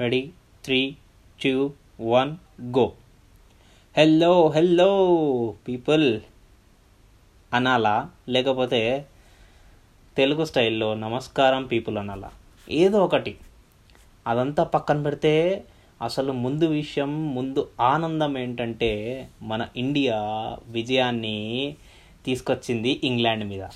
Ready? 0.00 0.30
Three 0.64 0.96
two 1.44 1.70
one 2.00 2.36
go. 2.62 2.92
Hello 3.96 4.48
hello 4.50 5.54
people. 5.68 6.20
అనాలా? 7.54 8.10
లేకపోతే 8.28 9.06
తెలుగు 10.16 10.44
స్టైల్లో 10.44 10.94
నమస్కారం 10.94 11.64
పీపుల్ 11.64 11.98
అనాలా? 11.98 12.30
ఏదో 12.70 13.04
ఒకటి. 13.04 13.38
అదంతా 14.26 14.62
పక్కన 14.62 15.02
పెడితే 15.02 15.64
అసలు 16.02 16.32
ముందు 16.32 16.64
విషయం 16.64 17.34
ముందు 17.34 17.68
ఆనందం 17.80 18.38
ఏంటంటే 18.38 19.28
మన 19.42 19.66
ఇండియా 19.76 20.16
విజయాన్ని 20.68 21.76
తీసుకొచ్చింది 22.26 23.00
ఇంగ్లాండ్ 23.04 23.44
మీద. 23.44 23.68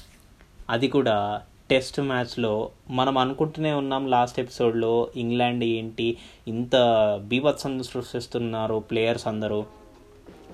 అది 0.70 0.88
కూడా 0.88 1.42
టెస్ట్ 1.70 2.00
మ్యాచ్లో 2.00 2.70
మనం 2.90 3.18
అనుకుంటూనే 3.18 3.72
ఉన్నాం 3.72 4.06
లాస్ట్ 4.06 4.40
ఎపిసోడ్లో 4.40 5.08
ఇంగ్లాండ్ 5.16 5.64
ఏంటి 5.64 6.16
ఇంత 6.48 6.76
బీభత్సం 7.24 7.82
సృష్టిస్తున్నారు 7.82 8.74
ప్లేయర్స్ 8.90 9.26
అందరూ. 9.26 9.64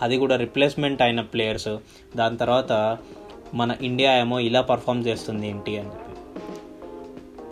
అది 0.03 0.17
కూడా 0.17 0.37
రిప్లేస్మెంట్ 0.37 1.03
అయిన 1.03 1.21
ప్లేయర్స్. 1.21 1.69
దాని 2.17 2.37
తర్వాత 2.37 2.99
మన 3.55 3.77
ఇండియా 3.83 4.19
ఏమో 4.19 4.41
ఇలా 4.41 4.61
పర్ఫామ్ 4.61 5.07
చేస్తుంది 5.07 5.49
ఏంటి 5.49 5.79
అని 5.79 5.89
చెప్పి. 5.89 6.07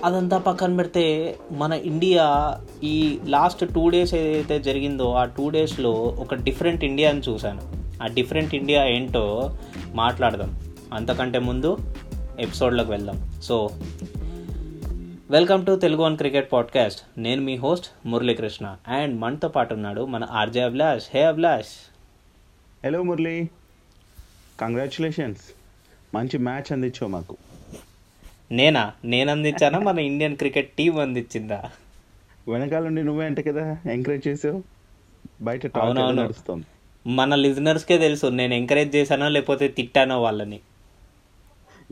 అదంతా 0.05 0.39
పక్కన 0.39 0.77
పెడితే 0.77 1.39
మన 1.53 1.73
ఇండియా 1.73 2.59
ఈ 2.85 3.19
లాస్ట్ 3.25 3.75
టూ 3.75 3.89
డేస్ 3.89 4.15
ఏదైతే 4.15 4.61
జరిగిందో 4.61 5.13
ఆ 5.13 5.25
టూ 5.25 5.49
డేస్లో 5.51 5.91
ఒక 5.93 6.35
డిఫరెంట్ 6.35 6.85
ఇండియా 6.85 7.11
అని 7.11 7.21
చూశాను. 7.21 7.63
ఆ 8.03 8.07
డిఫరెంట్ 8.07 8.55
ఇండియా 8.55 8.85
ఏంటో 8.85 9.51
మాట్లాడదాం. 9.95 10.61
అంతకంటే 10.93 11.39
ముందు 11.39 11.77
ఎపిసోడ్లోకి 12.39 12.91
వెళ్దాం. 12.91 13.41
So 13.43 13.71
welcome 15.31 15.67
to 15.67 15.77
Telugu 15.77 16.03
one 16.03 16.17
cricket 16.17 16.53
podcast. 16.53 17.03
నేను 17.19 17.43
మీ 17.43 17.57
హోస్ట్ 17.57 17.87
మురళీకృష్ణ 18.07 18.77
అండ్ 18.89 19.21
మనతో 19.21 19.49
పాటు 19.49 19.75
ఉన్నాడు 19.75 20.07
మన 20.07 20.27
RJ 20.31 20.61
Abhilash. 20.61 21.05
Hey 21.15 21.23
Abhilash. 21.23 21.91
Hello 22.85 23.03
Murali. 23.03 23.49
Congratulations 24.61 25.41
మంచి 26.15 26.39
మ్యాచ్ 26.39 26.73
అందించావు 26.73 27.09
మాకు. 27.09 27.37
నేనా? 28.51 28.93
నేను 29.05 29.31
అందించానా? 29.31 29.79
మన 29.79 29.99
ఇండియన్ 29.99 30.37
క్రికెట్ 30.37 30.73
టీం 30.73 30.99
అందించిందా? 30.99 31.71
వెనకాల 32.49 32.83
నుండి 32.83 33.05
నువ్వే 33.05 33.27
అంట 33.27 33.49
కదా 33.49 33.77
ఎంకరేజ్ 33.91 34.29
చేసావు? 34.29 34.63
బయట. 35.41 35.79
నడుస్తుంది. 35.79 36.65
మన 37.07 37.35
లిజనర్స్కే 37.35 37.99
తెలుసు 37.99 38.27
నేను 38.27 38.55
ఎంకరేజ్ 38.55 38.97
చేశానో 38.97 39.29
లేకపోతే 39.29 39.69
తిట్టానో 39.69 40.23
వాళ్ళని? 40.23 40.61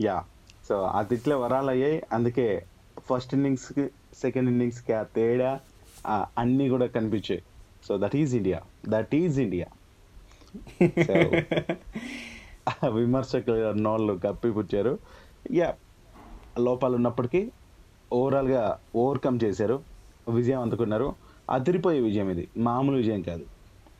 యా 0.01 0.23
సో 0.69 0.83
ఆ 0.83 1.01
తిట్లే 1.01 1.35
వరాలు 1.35 1.69
అయ్యాయి 1.69 2.03
అందుకే 2.11 2.65
ఫస్ట్ 2.97 3.33
ఇన్నింగ్స్కి 3.33 3.89
సెకండ్ 4.21 4.49
ఇన్నింగ్స్కి 4.49 4.93
ఆ 4.93 5.03
తేడా 5.03 5.59
ఆ 6.07 6.25
అన్నీ 6.37 6.69
కూడా 6.69 6.85
కనిపించాయి. 6.85 7.43
So 7.87 7.97
that 7.97 8.15
is 8.15 8.35
India 8.35 8.61
that 8.89 9.15
is 9.15 9.39
India 9.39 9.65
విమర్శకులు 12.89 13.55
అన్నోళ్ళు 13.55 14.19
కప్పిపుచ్చారు 14.25 14.99
యా 15.51 15.75
లోపాలు 16.59 16.95
ఉన్నప్పటికీ 16.95 17.51
ఓవరాల్గా 18.13 18.79
ఓవర్కమ్ 18.95 19.39
చేశారు. 19.43 19.83
విజయం 20.29 20.61
అందుకున్నారు. 20.61 21.15
అదిరిపోయే 21.49 21.99
విజయం 21.99 22.29
ఇది. 22.29 22.47
మామూలు 22.57 22.97
విజయం 22.97 23.21
కాదు. 23.21 23.45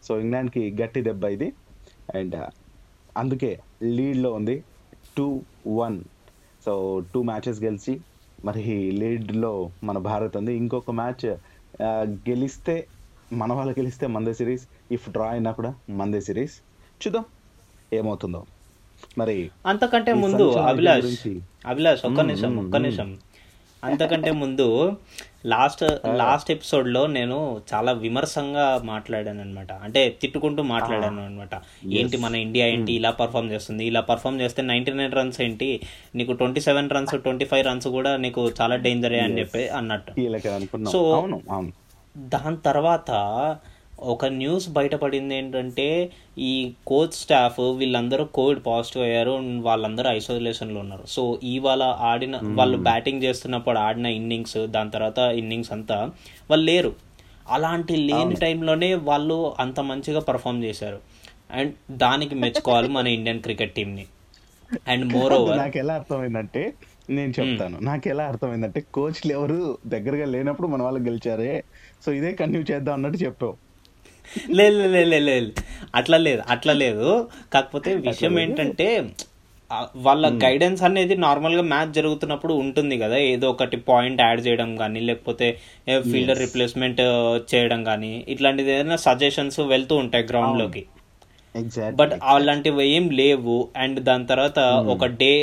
సో 0.04 0.20
ఇంగ్లాండ్కి 0.20 0.76
గట్టి 0.82 1.02
దెబ్బ 1.02 1.24
ఇది. 1.24 1.54
అండ్ 2.16 2.36
అందుకే 3.18 3.60
లీడ్లో 3.84 4.34
ఉంది. 4.34 4.64
Two 5.18 5.42
one 5.68 6.02
so 6.68 6.74
two 7.14 7.24
matches 7.24 7.64
గెలిచి 7.64 7.94
మరి 8.46 8.64
లీడ్లో 8.92 9.52
మన 9.84 9.98
భారత్ 9.98 10.38
ఉంది 10.38 10.54
ఇంకొక 10.54 10.92
మ్యాచ్ 10.92 11.26
గెలిస్తే 12.30 12.76
మన 13.34 13.54
వాళ్ళు 13.54 13.72
గెలిస్తే 13.72 14.08
మందే 14.08 14.34
సిరీస్ 14.34 14.66
ఇఫ్ 14.92 15.10
డ్రా 15.10 15.28
అయినా 15.28 15.52
కూడా 15.52 15.72
మందే 15.90 16.22
సిరీస్ 16.22 16.56
చూద్దాం 17.02 17.26
ఏమవుతుందో 17.94 18.42
మరి 19.18 19.36
అంతకంటే 19.66 20.14
ముందు 20.14 20.46
అభిలాష్. 20.68 21.08
అభిలాష్ 21.66 22.06
ఒక్క 22.06 22.22
నిమిషం 22.22 22.54
ఒక్క. 22.58 22.78
నిమిషం 22.78 23.10
అంతకంటే 23.84 24.32
ముందు 24.32 24.98
లాస్ట్ 25.46 25.84
లాస్ట్ 26.16 26.52
ఎపిసోడ్లో 26.52 27.08
నేను 27.08 27.62
చాలా 27.74 27.92
విమర్శంగా 27.92 28.82
మాట్లాడాను 28.84 29.42
అనమాట 29.42 29.72
అంటే 29.84 30.10
తిట్టుకుంటూ 30.22 30.64
మాట్లాడాను 30.64 31.26
అనమాట 31.26 31.56
ఏంటి 31.92 32.18
మన 32.18 32.36
ఇండియా 32.36 32.68
ఏంటి 32.68 32.94
ఇలా 32.94 33.12
పర్ఫామ్ 33.12 33.52
చేస్తుంది 33.52 33.86
ఇలా 33.86 34.02
పర్ఫామ్ 34.02 34.42
చేస్తే 34.42 34.62
నైంటీ 34.62 34.94
నైన్ 34.94 35.12
రన్స్ 35.12 35.42
ఏంటి 35.42 35.82
నీకు 36.16 36.32
twenty 36.34 36.62
seven 36.62 36.90
runs 36.90 37.16
twenty 37.24 37.46
five 37.46 37.66
runs 37.66 37.88
కూడా 37.88 38.18
నీకు 38.18 38.52
చాలా 38.62 38.76
డేంజరే 38.76 39.20
అని 39.20 39.40
చెప్పి 39.40 39.68
అన్నట్టు. 39.70 40.14
సో 40.92 41.02
దాని 42.18 42.58
తర్వాత 42.58 43.12
ఒక 44.00 44.26
న్యూస్ 44.26 44.70
బయటపడింది 44.70 45.36
ఏంటంటే 45.36 46.12
ఈ 46.38 46.74
కోచ్ 46.88 47.14
స్టాఫ్ 47.14 47.60
వీళ్ళందరూ 47.60 48.26
కోవిడ్ 48.26 48.66
పాజిటివ్ 48.66 49.04
అయ్యారు 49.04 49.32
వాళ్ళందరూ 49.62 50.10
ఐసోలేషన్లో 50.10 50.80
ఉన్నారు. 50.80 51.06
సో 51.08 51.40
ఇవాళ 51.44 51.84
ఆడిన 51.84 52.40
వాళ్ళు 52.44 52.78
బ్యాటింగ్ 52.78 53.24
చేస్తున్నప్పుడు 53.24 53.80
ఆడిన 53.80 54.06
ఇన్నింగ్స్ 54.06 54.58
దాని 54.58 54.92
తర్వాత 54.92 55.18
ఇన్నింగ్స్ 55.18 55.72
అంతా 55.72 56.12
వాళ్ళు 56.50 56.66
లేరు. 56.66 56.96
అలాంటి 57.50 57.96
లేని 57.98 58.36
టైంలోనే 58.36 58.94
వాళ్ళు 58.94 59.56
అంత 59.60 59.80
మంచిగా 59.80 60.20
పర్ఫామ్ 60.20 60.64
చేశారు. 60.64 61.02
అండ్ 61.52 61.74
దానికి 61.92 62.36
మెచ్చుకోవాలి 62.36 62.88
మన 62.88 63.08
ఇండియన్ 63.08 63.40
క్రికెట్ 63.40 63.76
టీంని 63.76 64.06
అండ్ 64.88 65.06
మోర్ 65.16 65.34
ఓవర్ 65.34 65.58
నాకు 65.58 65.78
ఎలా 65.78 65.94
అర్థమైందంటే 65.94 66.74
నేను 67.10 67.32
చెప్తాను. 67.40 67.78
నాకు 67.80 68.10
ఎలా 68.10 68.24
అర్థమైందంటే 68.26 68.86
కోచ్లు 68.94 69.34
ఎవరు 69.34 69.80
దగ్గరగా 69.88 70.26
లేనప్పుడు 70.26 70.68
మన 70.68 70.82
వాళ్ళు 70.82 71.00
గెలిచారే. 71.00 71.64
సో 72.06 72.12
ఇదే 72.12 72.32
కంటిన్యూ 72.32 72.66
చేద్దాం 72.72 72.94
అన్నట్టు 72.94 73.18
చెప్పావు. 73.18 73.56
లేదు 74.60 74.82
లేదు 74.96 75.22
లేదు 75.30 75.50
అట్లా 76.00 76.18
లేదు 76.28 76.42
అట్లా 76.56 76.74
లేదు. 76.84 77.08
కాకపోతే 77.54 77.90
విషయం 78.08 78.36
ఏంటంటే 78.44 78.88
వాళ్ళ 80.06 80.26
గైడెన్స్ 80.44 80.82
అనేది 80.88 81.16
నార్మల్గా 81.24 81.64
మ్యాచ్ 81.72 81.96
జరుగుతున్నప్పుడు 81.98 82.54
ఉంటుంది 82.64 82.96
కదా. 83.02 83.18
ఏదో 83.32 83.48
ఒకటి 83.54 83.78
పాయింట్ 83.90 84.22
యాడ్ 84.26 84.42
చేయడం 84.46 84.70
కానీ 84.82 85.00
లేకపోతే 85.10 85.48
ఫీల్డర్ 86.12 86.42
రిప్లేస్మెంట్ 86.46 87.02
చేయడం 87.54 87.82
కానీ 87.90 88.12
ఇట్లాంటిది 88.34 88.72
ఏదైనా 88.76 88.98
సజెషన్స్ 89.08 89.60
వెళ్తూ 89.74 89.96
ఉంటాయి 90.04 90.26
గ్రౌండ్లోకి. 90.32 90.84
ఎగ్జాక్ట్ 91.56 91.98
బట్ 92.02 92.14
అలాంటివి 92.36 92.86
ఏం 92.96 93.06
లేవు. 93.22 93.58
అండ్ 93.84 94.00
దాని 94.10 94.28
తర్వాత 94.32 94.60
ఒక 94.96 95.06
డే 95.22 95.34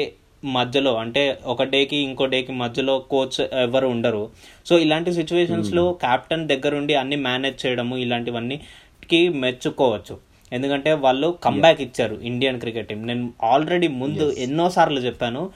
మధ్యలో 0.45 0.97
అంటే 0.97 1.39
ఒక 1.45 1.63
డేకి 1.63 1.97
ఇంకో 1.97 2.27
డేకి 2.27 2.53
మధ్యలో 2.53 2.99
కోచ్ 2.99 3.41
ఎవరు 3.41 3.87
ఉండరు. 3.87 4.31
సో 4.67 4.79
ఇలాంటి 4.79 5.13
సిచ్యువేషన్స్లో 5.13 5.93
కెప్టెన్ 5.93 6.49
దగ్గరుండి 6.49 6.95
అన్ని 6.95 7.17
మేనేజ్ 7.17 7.67
చేయడము 7.67 7.97
ఇలాంటివన్నీకి 7.97 9.29
మెచ్చుకోవచ్చు. 9.29 10.17
ఎందుకంటే 10.53 10.93
వాళ్ళు 10.93 11.39
కంబ్యాక్ 11.45 11.81
ఇచ్చారు 11.81 12.15
ఇండియన్ 12.15 12.61
క్రికెట్ 12.61 12.89
టీం 12.89 13.07
నేను 13.07 13.33
ఆల్రెడీ 13.43 13.89
ముందు 13.89 14.31
ఎన్నో 14.31 14.71
సార్లు 14.71 15.01
చెప్పాను 15.01 15.51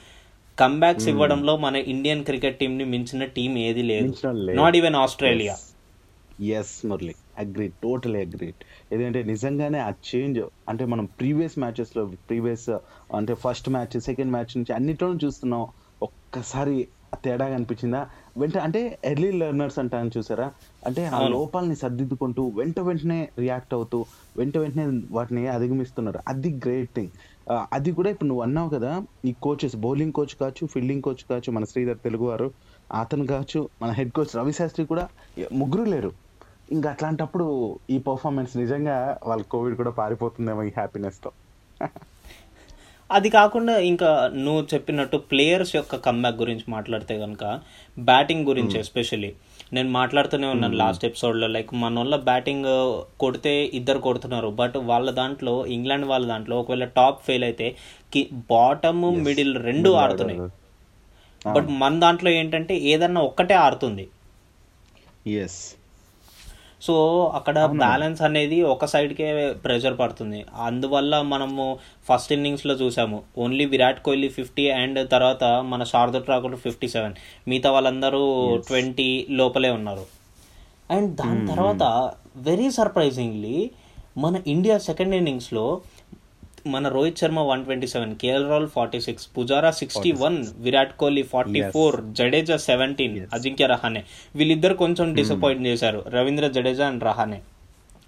కంబ్యాక్స్ 0.59 1.07
ఇవ్వడంలో 1.07 1.57
మన 1.57 1.75
ఇండియన్ 1.75 2.25
క్రికెట్ 2.25 2.59
టీం 2.59 2.77
ని 2.77 2.85
మించిన 2.85 3.25
టీం 3.25 3.57
ఏది 3.57 3.83
లేదు. 3.83 4.13
Not 4.51 4.77
even 4.77 4.95
Australia 4.95 5.57
yes 6.59 6.85
Murali. 6.85 7.15
Agree 7.37 7.67
totally 7.67 8.19
agree 8.19 8.53
ఎందుకంటే 8.91 9.19
నిజంగానే 9.23 9.79
ఆ 9.79 9.91
చేంజ్ 10.09 10.39
అంటే 10.69 10.85
మనం 10.85 11.05
ప్రీవియస్ 11.19 11.57
మ్యాచెస్లో 11.59 12.03
ప్రీవియస్ 12.29 12.69
అంటే 13.19 13.33
ఫస్ట్ 13.43 13.69
మ్యాచ్ 13.69 13.97
సెకండ్ 14.07 14.33
మ్యాచ్ 14.35 14.55
నుంచి 14.57 14.73
అన్నిట్లో 14.73 15.09
చూస్తున్నాం. 15.25 15.65
ఒక్కసారి 16.01 16.75
తేడా 17.23 17.45
కనిపించిందా? 17.53 18.01
వెంట 18.37 18.57
అంటే 18.65 18.81
ఎర్లీ 19.03 19.29
లెర్నర్స్ 19.39 19.77
అంటాను 19.81 20.11
చూసారా? 20.17 20.45
అంటే 20.85 21.01
ఆ 21.17 21.21
లోపాలని 21.33 21.75
సర్దిద్దుకుంటూ 21.75 22.43
వెంట 22.59 22.79
వెంటనే 22.79 23.17
రియాక్ట్ 23.39 23.73
అవుతూ 23.73 23.99
వెంట 24.37 24.55
వెంటనే 24.57 24.85
వాటిని 25.11 25.43
అధిగమిస్తున్నారు. 25.55 26.19
అది 26.27 26.49
గ్రేట్ 26.65 26.91
థింగ్ 26.95 27.11
అది 27.77 27.91
కూడా 27.91 28.09
ఇప్పుడు 28.09 28.29
నువ్వు 28.29 28.43
అన్నావు 28.43 28.69
కదా 28.69 28.91
ఈ 29.25 29.33
కోచెస్ 29.41 29.75
బౌలింగ్ 29.85 30.13
కోచ్ 30.13 30.35
కావచ్చు 30.41 30.65
ఫీల్డింగ్ 30.73 31.03
కోచ్ 31.07 31.23
కావచ్చు 31.29 31.51
మన 31.51 31.65
శ్రీధర్ 31.71 31.99
తెలుగువారు 32.07 32.47
అతను 32.93 33.25
కావచ్చు 33.33 33.61
మన 33.81 33.91
హెడ్ 33.91 34.11
కోచ్ 34.11 34.33
రవి 34.39 34.53
శాస్త్రి 34.53 34.85
కూడా 34.85 35.05
ముగ్గురు 35.53 35.85
లేరు. 35.93 36.11
ఇంకా 36.71 36.89
అట్లాంటప్పుడు 36.89 37.79
ఈ 37.89 37.97
పర్ఫార్మెన్స్ 37.97 38.57
నిజంగా 38.57 39.17
వాళ్ళ 39.27 39.41
కోవిడ్ 39.41 39.77
కూడా 39.77 39.89
పారిపోతుందేమో 39.91 40.63
ఈ 40.63 40.71
హ్యాపీనెస్తో 40.77 41.31
అది 43.11 43.29
కాకుండా 43.29 43.77
ఇంకా 43.77 44.31
నువ్వు 44.33 44.67
చెప్పినట్టు 44.73 45.17
ప్లేయర్స్ 45.17 45.75
యొక్క 45.75 45.95
కమ్బ్యాక్ 45.95 46.37
గురించి 46.37 46.63
మాట్లాడితే 46.69 47.19
కనుక 47.19 47.59
బ్యాటింగ్ 47.99 48.45
గురించి 48.45 48.79
ఎస్పెషల్లీ 48.79 49.33
నేను 49.73 49.89
మాట్లాడుతూనే 49.89 50.47
ఉన్నాను 50.47 50.75
లాస్ట్ 50.75 51.05
ఎపిసోడ్లో 51.05 51.47
లైక్ 51.47 51.73
మన 51.73 51.99
వాళ్ళ 51.99 52.15
బ్యాటింగ్ 52.15 52.65
కొడితే 53.19 53.65
ఇద్దరు 53.65 53.99
కొడుతున్నారు 53.99 54.47
బట్ 54.47 54.77
వాళ్ళ 54.77 55.11
దాంట్లో 55.11 55.65
ఇంగ్లాండ్ 55.65 56.05
వాళ్ళ 56.05 56.27
దాంట్లో 56.27 56.59
ఒకవేళ 56.59 56.85
టాప్ 56.85 57.23
ఫెయిల్ 57.23 57.43
అయితే 57.43 57.75
కి 58.13 58.29
బాటమ్ 58.49 59.23
మిడిల్ 59.23 59.63
రెండు 59.63 59.89
ఆడుతున్నాయి. 59.89 60.39
బట్ 61.53 61.67
మన 61.67 61.99
దాంట్లో 61.99 62.31
ఏంటంటే 62.31 62.77
ఏదన్నా 62.77 63.21
ఒక్కటే 63.21 63.53
ఆడుతుంది. 63.53 64.09
ఎస్ 65.27 65.75
సో 66.81 67.25
అక్కడ 67.35 67.65
బ్యాలెన్స్ 67.65 68.21
అనేది 68.21 68.61
ఒక 68.61 68.85
సైడ్కే 68.85 69.53
ప్రెషర్ 69.53 69.99
పడుతుంది. 69.99 70.45
అందువల్ల 70.63 71.21
మనము 71.21 71.77
ఫస్ట్ 72.09 72.33
ఇన్నింగ్స్లో 72.33 72.73
చూసాము. 72.73 73.21
Only 73.37 73.65
Virat 73.65 74.03
Kohli 74.03 74.29
fifty 74.29 74.69
and 74.69 75.11
తర్వాత 75.11 75.43
మన 75.43 75.83
శారద 75.83 76.21
ఠాకూర్ 76.27 76.55
ఫిఫ్టీ 76.55 76.87
సెవెన్. 76.87 77.13
మిగతా 77.47 77.71
వాళ్ళందరూ 77.71 78.23
ట్వంటీ 78.67 79.27
లోపలే 79.29 79.69
ఉన్నారు. 79.69 80.05
అండ్ 80.91 81.15
దాని 81.15 81.47
తర్వాత 81.47 82.11
వెరీ 82.37 82.71
సర్ప్రైజింగ్లీ 82.71 83.71
మన 84.17 84.41
ఇండియా 84.47 84.77
సెకండ్ 84.77 85.15
ఇన్నింగ్స్లో 85.15 85.81
మన 86.67 86.87
Rohit 86.87 87.17
Sharma 87.17 87.39
one 87.39 87.65
twenty 87.65 87.87
seven 87.87 88.15
KL 88.15 88.49
Rahul 88.49 88.67
forty 88.67 89.01
six 89.01 89.27
Pujara 89.37 89.71
sixty 89.71 90.11
one 90.11 90.45
Virat 90.59 90.97
Kohli 90.97 91.23
forty 91.23 91.61
four 91.61 92.01
Jadeja 92.11 92.57
seventeen 92.57 93.27
Ajinkya 93.33 93.65
Rahane. 93.65 94.03
వీళ్ళిద్దరు 94.35 94.73
కొంచెం 94.73 95.13
డిసప్పాయింట్ 95.13 95.67
చేశారు. 95.67 96.05
రవీంద్ర 96.09 96.47
జడేజా 96.47 96.87
అండ్ 96.87 97.03
రహానే. 97.03 97.41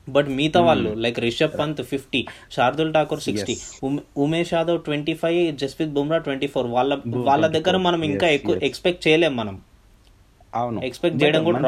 బట్ 0.10 0.30
మిగతా 0.30 0.62
వాళ్ళు 0.62 0.94
like 0.94 1.20
Rishabh 1.20 1.60
Pant 1.60 1.82
fifty 1.82 2.26
Shardul 2.52 2.94
Thakur 2.94 3.20
sixty 3.20 3.58
Umesh 4.18 4.54
Yadav 4.54 4.82
twenty 4.82 5.14
five 5.14 5.58
Jasprit 5.58 5.92
Bumrah 5.92 6.18
twenty 6.18 6.48
four 6.48 6.68
వాళ్ళ 6.68 6.98
వాళ్ళ 7.08 7.48
దగ్గర 7.48 7.78
మనం 7.78 8.02
ఇంకా 8.02 8.28
ఎక్కువ 8.28 8.60
ఎక్స్పెక్ట్ 8.64 9.08
చేయలేం 9.08 9.36
మనం. 9.36 9.62
అవును. 10.56 10.82
Expect 10.82 11.24
చేయడం 11.24 11.44
కూడా. 11.44 11.60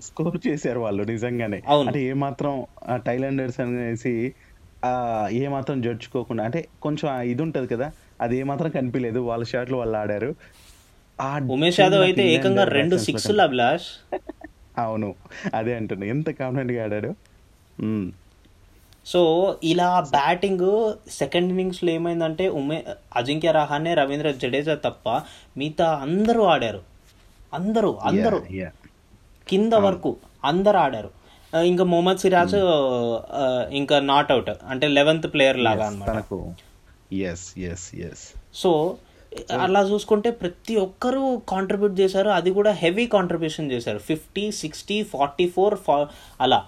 స్కోర్ 0.00 0.48
చేశారు 0.48 0.80
వాళ్ళు 0.80 1.02
నిజంగానే. 1.02 1.62
అవును. 1.68 1.86
అంటే 1.86 2.02
ఏ 2.02 2.12
మాత్రం 2.12 2.64
టైలాండర్స్ 2.94 3.60
అనేసి 3.60 4.32
ఆ, 4.84 4.90
ఏ 5.34 5.48
మాత్రం 5.54 5.76
జడ్చుకోకుండా 5.82 6.42
అంటే 6.44 6.60
కొంచెం 6.80 7.08
ఇది 7.32 7.42
ఉంటది 7.42 7.68
కదా 7.72 7.86
అది 8.20 8.34
ఏ 8.38 8.44
మాత్రం 8.44 8.70
కనిపించలేదు 8.70 9.20
వాళ్ళ 9.28 9.44
షాట్లు 9.52 9.76
వాళ్ళు 9.76 9.96
ఆడారు. 10.00 10.30
ఆ 11.18 11.28
ఉమేష్ 11.54 11.78
యాదవ్ 11.80 12.04
అయితే 12.06 12.22
ఏకంగా 12.34 12.64
రెండు 12.74 12.96
సిక్స్ 13.06 13.28
అభిలాష్. 13.44 13.88
అవును 14.78 15.08
అదే 15.54 15.72
అంటున్నా 15.78 16.04
ఎంత 16.12 16.28
కాన్ఫిడెంట్గా 16.38 16.80
ఆడాడు. 16.84 17.10
సో 19.06 19.20
ఇలా 19.70 19.88
బ్యాటింగ్ 20.10 20.66
సెకండ్ 21.14 21.50
ఇన్నింగ్స్లో 21.50 21.90
ఏమైందంటే 21.90 22.44
ఉమే 22.58 22.78
అజింక్య 23.12 23.52
రహానే 23.52 23.92
రవీంద్ర 23.94 24.30
జడేజా 24.42 24.74
తప్ప 24.86 25.06
మిగతా 25.56 25.88
అందరూ 26.06 26.42
ఆడారు. 26.46 26.80
అందరూ 27.52 27.90
అందరూ. 28.10 28.38
కింద 29.46 29.74
వరకు 29.86 30.10
అందరు 30.44 30.78
ఆడారు. 30.78 31.10
ఇంకా 31.62 31.84
మొహమ్మద్ 31.84 32.18
సిరాజ్ 32.18 32.54
ఇంకా 33.74 34.00
నాట్ 34.00 34.32
అవుట్ 34.32 34.50
అంటే 34.68 34.88
లెవెన్త్ 34.88 35.26
ప్లేయర్ 35.26 35.58
లాగా 35.58 35.88
ఎస్ 37.12 37.54
సో 38.54 38.96
అలా 39.60 39.82
చూసుకుంటే 39.82 40.30
ప్రతి 40.30 40.76
ఒక్కరూ 40.76 41.42
కాంట్రిబ్యూట్ 41.48 42.00
చేశారు. 42.00 42.28
అది 42.28 42.50
కూడా 42.50 42.70
హెవీ 42.70 43.06
కాంట్రిబ్యూషన్ 43.06 43.72
చేశారు. 43.72 43.98
ఫిఫ్టీ 43.98 44.52
సిక్స్టీ 44.52 45.02
ఫార్టీ 45.02 45.48
ఫోర్ 45.48 45.78
అలా. 46.40 46.64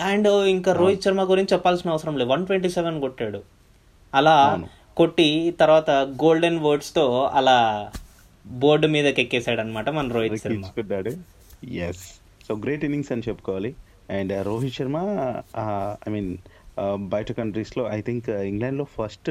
అండ్ 0.00 0.28
ఇంకా 0.28 0.72
రోహిత్ 0.72 1.02
శర్మ 1.02 1.30
గురించి 1.30 1.48
చెప్పాల్సిన 1.52 1.90
అవసరం 1.90 2.16
లేదు. 2.16 2.30
వన్ 2.30 2.46
ట్వంటీ 2.46 2.68
సెవెన్ 2.68 3.00
కొట్టాడు. 3.00 3.42
అలా 4.14 4.64
కొట్టి 4.96 5.54
తర్వాత 5.60 5.90
గోల్డెన్ 5.90 6.58
వర్డ్స్తో 6.58 7.30
అలా 7.34 7.90
బోర్డు 8.46 8.86
మీదకి 8.86 9.22
ఎక్కేసాడు 9.22 9.60
అనమాట 9.60 9.88
మన 9.88 10.12
Rohit 10.12 10.36
Sharma. 10.36 10.64
So 12.48 12.54
great 12.54 12.84
innings 12.84 13.12
అని 13.12 13.22
చెప్పుకోవాలి. 13.28 13.74
And 14.18 14.32
Rohit 14.46 14.74
Sharma 14.74 14.98
I 16.08 16.10
mean 16.14 16.30
బయట 17.14 17.32
కంట్రీస్లో 17.32 17.82
ఐ 17.92 18.00
థింక్ 18.00 18.28
ఇంగ్లాండ్లో 18.50 18.86
ఫస్ట్ 18.98 19.30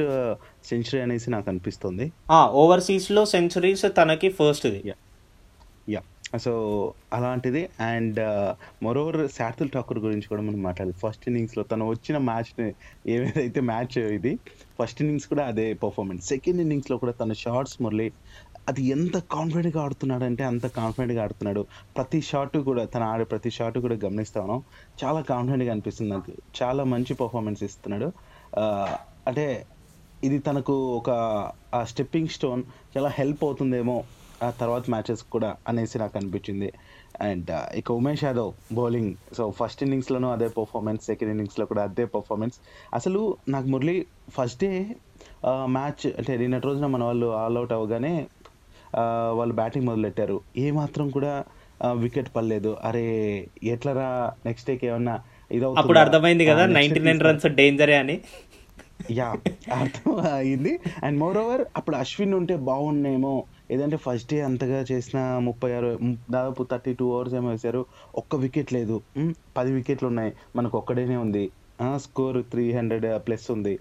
సెంచరీ 0.64 1.00
అనేసి 1.00 1.30
నాకు 1.30 1.48
అనిపిస్తుంది. 1.48 2.06
ఓవర్సీస్లో 2.62 3.24
సెంచరీస్ 3.34 3.86
తనకి 3.98 4.30
ఫస్ట్ 4.40 4.66
ఇది. 4.66 4.82
యా 4.88 6.02
సో 6.44 6.52
అలాంటిది. 7.12 7.62
అండ్ 7.80 8.18
మరోవర్ 8.84 9.18
శార్దుల్ 9.38 9.70
ఠాకూర్ 9.74 9.98
గురించి 9.98 10.26
కూడా 10.28 10.42
మనం 10.42 10.60
మాట్లాడాలి. 10.62 10.96
ఫస్ట్ 11.02 11.24
ఇన్నింగ్స్లో 11.26 11.62
తను 11.72 11.88
వచ్చిన 11.88 12.18
మ్యాచ్ 12.28 12.52
ఏదైతే 13.14 13.60
మ్యాచ్ 13.70 13.98
ఇది 14.18 14.32
ఫస్ట్ 14.78 15.00
ఇన్నింగ్స్ 15.02 15.26
కూడా 15.26 15.44
అదే 15.46 15.66
పర్ఫార్మెన్స్ 15.82 16.24
సెకండ్ 16.26 16.60
ఇన్నింగ్స్లో 16.60 16.96
కూడా 16.96 17.12
తన 17.12 17.32
షార్ట్స్ 17.32 17.76
మురళి 17.82 18.08
అది 18.68 18.82
ఎంత 18.84 19.18
కాన్ఫిడెంట్గా 19.18 19.82
ఆడుతున్నాడు 19.82 20.24
అంటే 20.24 20.44
అంత 20.44 20.66
కాన్ఫిడెంట్గా 20.66 21.22
ఆడుతున్నాడు. 21.22 21.66
ప్రతి 21.96 22.20
షాట్ 22.20 22.56
కూడా 22.58 22.84
తన 22.84 23.02
ఆడే 23.02 23.24
ప్రతి 23.24 23.50
షాట్ 23.50 23.78
కూడా 23.78 23.96
గమనిస్తాను. 24.04 24.62
చాలా 25.04 25.20
కాన్ఫిడెంట్గా 25.20 25.70
అనిపిస్తుంది 25.70 26.10
నాకు. 26.10 26.32
చాలా 26.62 26.84
మంచి 26.84 27.14
పర్ఫార్మెన్స్ 27.14 27.62
ఇస్తున్నాడు. 27.62 28.12
అంటే 29.26 29.66
ఇది 30.24 30.38
తనకు 30.38 30.74
ఒక 30.96 31.10
ఆ 31.74 31.84
స్టెప్పింగ్ 31.84 32.28
స్టోన్ 32.28 32.62
చాలా 32.96 33.08
హెల్ప్ 33.08 33.44
అవుతుందేమో 33.44 34.04
ఆ 34.42 34.50
తర్వాత 34.50 34.84
మ్యాచెస్ 34.90 35.22
కూడా 35.22 35.56
అనేసి 35.68 35.98
నాకు 35.98 36.18
అనిపించింది. 36.18 36.72
అండ్ 37.20 37.50
ఇక 37.74 37.92
Umesh 37.92 38.24
Yadav 38.24 38.52
bowling 38.74 39.14
so 39.36 39.50
first 39.50 39.82
ఇన్నింగ్స్లోనూ 39.82 40.28
అదే 40.28 40.48
పర్ఫార్మెన్స్ 40.48 41.02
సెకండ్ 41.06 41.30
ఇన్నింగ్స్లో 41.30 41.66
కూడా 41.66 41.82
అదే 41.82 42.04
పర్ఫార్మెన్స్ 42.04 42.56
అసలు 42.94 43.36
నాకు 43.48 43.66
మురళి 43.66 44.06
ఫస్ట్ 44.30 44.60
డే 44.60 44.96
మ్యాచ్ 45.64 46.06
అంటే 46.06 46.36
నిన్నటి 46.36 46.66
రోజున 46.66 46.86
మన 46.86 47.04
వాళ్ళు 47.04 47.26
ఆల్అవుట్ 47.26 47.72
అవ్వగానే 47.72 48.26
వాళ్ళు 49.38 49.54
బ్యాటింగ్ 49.54 49.86
మొదలెట్టారు. 49.86 50.36
ఏ 50.64 50.66
మాత్రం 50.70 51.06
కూడా 51.10 51.32
వికెట్ 52.04 52.30
పడలేదు. 52.36 52.70
అరే 52.84 53.04
ఎట్లరా 53.74 54.08
నెక్స్ట్ 54.46 54.68
డేకి 54.70 54.86
ఏమన్నా 54.86 55.14
ఇదవుతుందా? 55.50 55.80
అప్పుడు 55.80 55.98
అర్థమైంది 55.98 56.46
కదా 56.46 56.64
నైన్టీ 56.78 57.00
నైన్ 57.00 57.20
రన్స్ 57.20 57.46
డేంజరే 57.60 57.96
అని. 58.02 58.16
యా 59.10 59.28
అర్థం 59.76 60.12
అయింది 60.34 60.72
అండ్ 61.04 61.16
మోర్ 61.18 61.38
ఓవర్ 61.38 61.62
అప్పుడు 61.76 61.96
అశ్విన్ 61.96 62.34
ఉంటే 62.34 62.56
బాగుండేమో 62.68 63.32
ఏదంటే 63.70 63.96
ఫస్ట్ 63.96 64.30
డే 64.32 64.38
అంతగా 64.40 64.84
చేసిన 64.92 65.18
ముప్పై 65.46 65.70
ఆరు 65.72 65.90
దాదాపు 66.30 66.66
థర్టీ 66.70 66.92
టూ 67.00 67.06
అవర్స్ 67.16 67.34
ఏమో 67.34 67.50
వేశారు. 67.50 67.82
ఒక్క 68.16 68.36
వికెట్ 68.36 68.72
లేదు. 68.72 68.96
పది 69.56 69.72
వికెట్లు 69.72 70.08
ఉన్నాయి 70.08 70.32
మనకు 70.56 70.78
ఒక్కడేనే 70.78 71.16
ఉంది. 71.16 71.44
స్కోర్ 71.96 72.38
త్రీ 72.52 72.64
హండ్రెడ్ 72.72 73.06
ప్లస్ 73.26 73.46
ఉంది. 73.50 73.74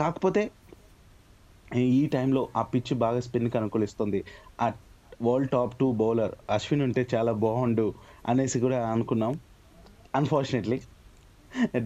కాకపోతే 0.00 0.42
ఈ 1.70 2.06
టైంలో 2.06 2.42
ఆ 2.56 2.62
పిచ్ 2.64 2.92
బాగా 2.94 3.20
స్పిన్కి 3.20 3.56
అనుకూలిస్తుంది. 3.58 4.20
ఆ 4.60 4.66
world 5.20 5.50
top 5.50 5.74
two 5.78 5.92
bowler 5.92 6.34
Ashwin 6.50 6.82
ఉంటే 6.82 7.06
చాలా 7.14 7.32
బాగుండు 7.44 7.86
అనేసి 8.26 8.58
కూడా 8.60 8.78
అనుకున్నాం. 8.86 9.32
అన్ఫార్చునేట్లీ 10.14 10.78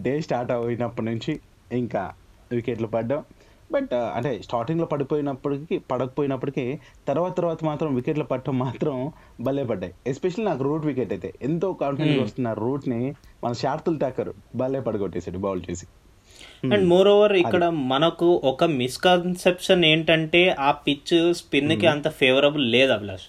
డే 0.04 0.14
స్టార్ట్ 0.20 0.50
అయినప్పటి 0.52 1.06
నుంచి 1.10 1.32
ఇంకా 1.70 2.02
వికెట్లు 2.50 2.88
పడ్డాం. 2.88 3.20
బట్ 3.70 3.92
అంటే 4.16 4.30
స్టార్టింగ్లో 4.42 4.86
పడిపోయినప్పటికీ 4.86 5.76
పడకపోయినప్పటికీ 5.90 6.64
తర్వాత 7.08 7.32
తర్వాత 7.36 7.60
మాత్రం 7.64 7.90
వికెట్లు 7.94 8.24
పట్టడం 8.24 8.56
మాత్రం 8.58 8.96
భలే 9.40 9.64
పడ్డాయి. 9.64 9.94
ఎస్పెషల్లీ 10.06 10.46
నాకు 10.50 10.64
రూట్ 10.64 10.86
వికెట్ 10.86 11.12
అయితే. 11.12 11.30
ఎంతో 11.42 11.68
కాన్ఫిడెంట్గా 11.82 12.22
వస్తున్న 12.22 12.52
రూట్ని 12.62 13.00
మన 13.44 13.52
శార్తుల్ 13.62 14.00
టాకర్ 14.00 14.30
భలే 14.54 14.80
పడగొట్టేసాడు 14.80 15.38
బౌల్ 15.38 15.62
చేసి. 15.68 15.86
అండ్ 16.64 16.86
మోర్ 16.88 17.08
ఓవర్ 17.08 17.32
ఇక్కడ 17.32 17.64
మనకు 17.68 18.40
ఒక 18.44 18.64
మిస్కన్సెప్షన్ 18.64 19.84
ఏంటంటే 19.84 20.56
ఆ 20.60 20.70
పిచ్ 20.70 21.34
స్పిన్కి 21.34 21.86
అంత 21.86 22.08
ఫేవరబుల్ 22.08 22.72
లేదు 22.72 22.92
అభిలాష్. 22.92 23.28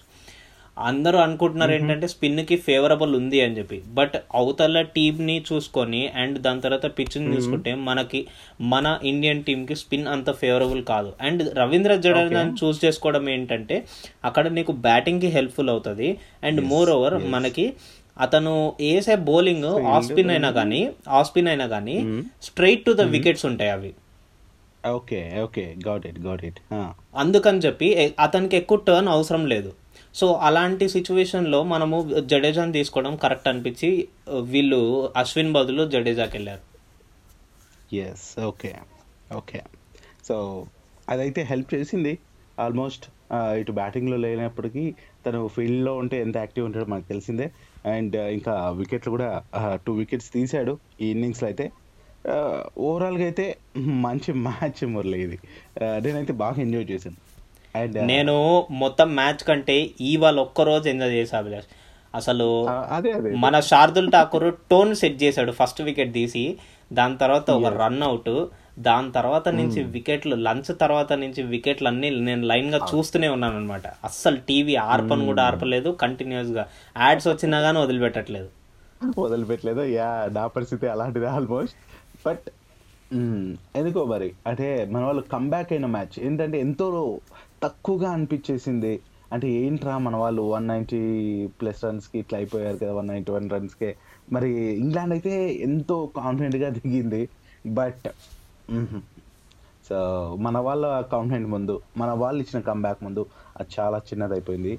అందరూ 0.78 1.18
అనుకుంటున్నారు 1.18 1.72
ఏంటంటే 1.72 2.06
స్పిన్కి 2.08 2.56
ఫేవరబుల్ 2.56 3.16
ఉంది 3.16 3.40
అని 3.40 3.58
చెప్పి. 3.58 3.82
బట్ 3.88 4.16
అవతల 4.34 4.82
టీమ్ని 4.82 5.44
చూసుకొని 5.52 6.08
అండ్ 6.08 6.38
దాని 6.38 6.60
తర్వాత 6.60 6.98
పిచ్ని 6.98 7.36
చూసుకుంటే 7.36 7.74
మనకి 7.74 8.26
మన 8.60 8.98
ఇండియన్ 9.04 9.44
టీమ్కి 9.44 9.74
స్పిన్ 9.74 10.06
అంత 10.06 10.30
ఫేవరబుల్ 10.32 10.84
కాదు. 10.84 11.12
అండ్ 11.20 11.58
రవీంద్ర 11.58 11.94
జడేజాని 11.94 12.52
చూస్ 12.52 12.84
చేసుకోవడం 12.84 13.28
ఏంటంటే 13.28 13.84
అక్కడ 14.24 14.48
నీకు 14.48 14.72
బ్యాటింగ్కి 14.72 15.26
హెల్ప్ఫుల్ 15.26 15.70
అవుతుంది. 15.70 16.18
అండ్ 16.44 16.60
మోర్ 16.60 16.90
ఓవర్ 16.90 17.14
మనకి 17.14 17.72
అతను 18.16 18.54
వేసే 18.80 19.14
బౌలింగ్ 19.28 19.68
ఆఫ్ 19.94 20.06
స్పిన్ 20.08 20.32
అయినా 20.34 20.50
కానీ 20.58 20.80
ఆఫ్ 21.18 21.26
స్పిన్ 21.28 21.50
అయినా 21.52 21.66
కానీ 21.74 21.96
స్ట్రైట్ 22.48 22.82
టు 22.86 22.92
ద 23.00 23.04
వికెట్స్ 23.14 23.44
ఉంటాయి 23.50 23.72
అవి. 23.76 23.92
Okay 24.96 25.20
okay. 25.44 25.64
Got 25.86 26.04
it 26.10 26.18
got 26.26 26.42
it 26.48 26.58
అందుకని 27.22 27.60
చెప్పి 27.66 27.88
అతనికి 28.26 28.56
ఎక్కువ 28.60 28.78
టర్న్ 28.88 29.10
అవసరం 29.16 29.42
లేదు. 29.54 29.70
సో 30.20 30.26
అలాంటి 30.48 30.86
సిచ్యువేషన్లో 30.94 31.58
మనము 31.72 31.96
జడేజాని 32.32 32.74
తీసుకోవడం 32.78 33.14
కరెక్ట్ 33.22 33.48
అనిపించి 33.50 33.90
వీళ్ళు 34.52 34.80
అశ్విన్ 35.22 35.52
బదులు 35.56 35.84
జడేజాకి 35.94 36.34
వెళ్ళారు. 36.38 36.62
Yes 38.02 38.26
okay 38.50 38.72
okay. 39.40 39.60
సో 40.28 40.36
అదైతే 41.12 41.42
హెల్ప్ 41.52 41.70
చేసింది. 41.76 42.14
ఆల్మోస్ట్ 42.64 43.04
ఇటు 43.60 43.72
బ్యాటింగ్లో 43.78 44.16
లేనప్పటికీ 44.24 44.84
తను 45.26 45.40
ఫీల్డ్లో 45.54 45.92
ఉంటే 46.02 46.16
ఎంత 46.24 46.36
యాక్టివ్ 46.44 46.64
ఉంటాడో 46.68 46.86
మనకు 46.92 47.08
తెలిసిందే. 47.12 47.46
అండ్ 47.86 48.16
ఇంకా 48.16 48.54
వికెట్లు 48.70 49.10
కూడా 49.10 49.42
టూ 49.86 49.92
వికెట్స్ 49.92 50.32
తీశాడు 50.32 50.78
ఈ 51.00 51.10
ఇన్నింగ్స్లో 51.10 51.48
అయితే. 51.48 51.66
ఓవరాల్గా 52.78 53.22
అయితే 53.22 53.56
మంచి 53.76 54.32
మ్యాచ్ 54.32 54.86
మురళి 54.86 55.22
ఇది. 55.22 55.38
నేనైతే 55.82 56.32
బాగా 56.32 56.58
ఎంజాయ్ 56.62 56.86
చేశాను. 56.90 57.18
అండ్ 57.78 57.98
నేను 58.06 58.66
మొత్తం 58.70 59.14
మ్యాచ్ 59.14 59.44
కంటే 59.48 59.90
ఇవాళ 60.00 60.38
ఒక్కరోజు 60.40 60.88
ఎంజాయ్ 60.88 61.12
చేసా 61.12 61.38
అభిలాష్. 61.38 61.68
అసలు 62.14 62.66
అదే 62.66 63.12
అదే 63.12 63.30
మన 63.34 63.60
శార్దుల్ 63.60 64.10
ఠాకూర్ 64.12 64.54
టోన్ 64.70 64.94
సెట్ 64.94 65.22
చేశాడు 65.22 65.52
ఫస్ట్ 65.52 65.82
వికెట్ 65.82 66.12
తీసి. 66.14 66.56
దాని 66.92 67.16
తర్వాత 67.18 67.50
ఒక 67.50 67.66
రన్ 67.82 68.02
అవుట్ 68.02 68.32
దాని 68.78 69.12
తర్వాత 69.12 69.48
నుంచి 69.48 69.82
వికెట్లు 69.82 70.34
లంచ్ 70.34 70.78
తర్వాత 70.80 71.12
నుంచి 71.12 71.42
వికెట్లు 71.42 71.88
అన్ని 71.88 72.10
నేను 72.10 72.42
లైన్గా 72.42 72.80
చూస్తూనే 72.94 73.28
ఉన్నాను 73.28 73.56
అనమాట 73.56 73.86
అస్సలు 73.86 74.36
టీవీ 74.36 74.74
ఆర్పను 74.74 75.24
కూడా 75.24 75.42
ఆర్పలేదు 75.42 75.90
కంటిన్యూస్గా 75.90 76.66
యాడ్స్ 76.98 77.28
వచ్చినా 77.28 77.58
గానీ 77.58 77.78
వదిలిపెట్టట్లేదు. 77.78 78.48
వదిలిపెట్టలేదు. 79.20 79.82
యా 79.82 80.28
నా 80.32 80.46
పరిస్థితి 80.46 80.86
అలాంటిదే 80.86 81.26
ఆల్మోస్ట్. 81.26 81.74
బట్ 82.26 82.50
ఎందుకో 83.76 84.04
మరి? 84.04 84.32
అంటే 84.46 84.88
మన 84.90 85.04
వాళ్ళు 85.04 85.22
కంబ్యాక్ 85.32 85.72
అయిన 85.72 85.86
మ్యాచ్ 85.86 86.20
ఏంటంటే 86.20 86.60
ఎంతో 86.60 87.20
తక్కువగా 87.62 88.10
అనిపించేసింది. 88.10 89.00
అంటే 89.32 89.48
ఏంట్రా 89.48 89.98
మన 89.98 90.16
వాళ్ళు 90.16 90.42
వన్ 90.42 90.68
నైంటీ 90.68 91.46
ప్లస్ 91.46 91.84
రన్స్కి 91.84 92.18
ఇట్లా 92.18 92.38
అయిపోయారు 92.38 92.76
కదా 92.76 92.92
వన్ 92.92 93.08
నైంటీ 93.08 93.32
వన్ 93.32 93.50
రన్స్కే 93.50 93.96
మరి 94.32 94.50
ఇంగ్లాండ్ 94.54 95.12
అయితే 95.12 95.54
ఎంతో 95.54 96.10
కాన్ఫిడెంట్గా 96.16 96.68
దిగింది. 96.68 97.28
బట్ 97.66 98.08
సో 99.88 99.96
మన 100.40 100.58
వాళ్ళ 100.58 100.84
కాన్ఫిడెంట్ 101.12 101.48
ముందు 101.48 101.74
మన 101.96 102.10
వాళ్ళు 102.22 102.40
ఇచ్చిన 102.42 102.60
కంబ్యాక్ 102.62 103.00
ముందు 103.04 103.22
అది 103.56 103.70
చాలా 103.80 103.98
చిన్నదైపోయింది. 104.08 104.72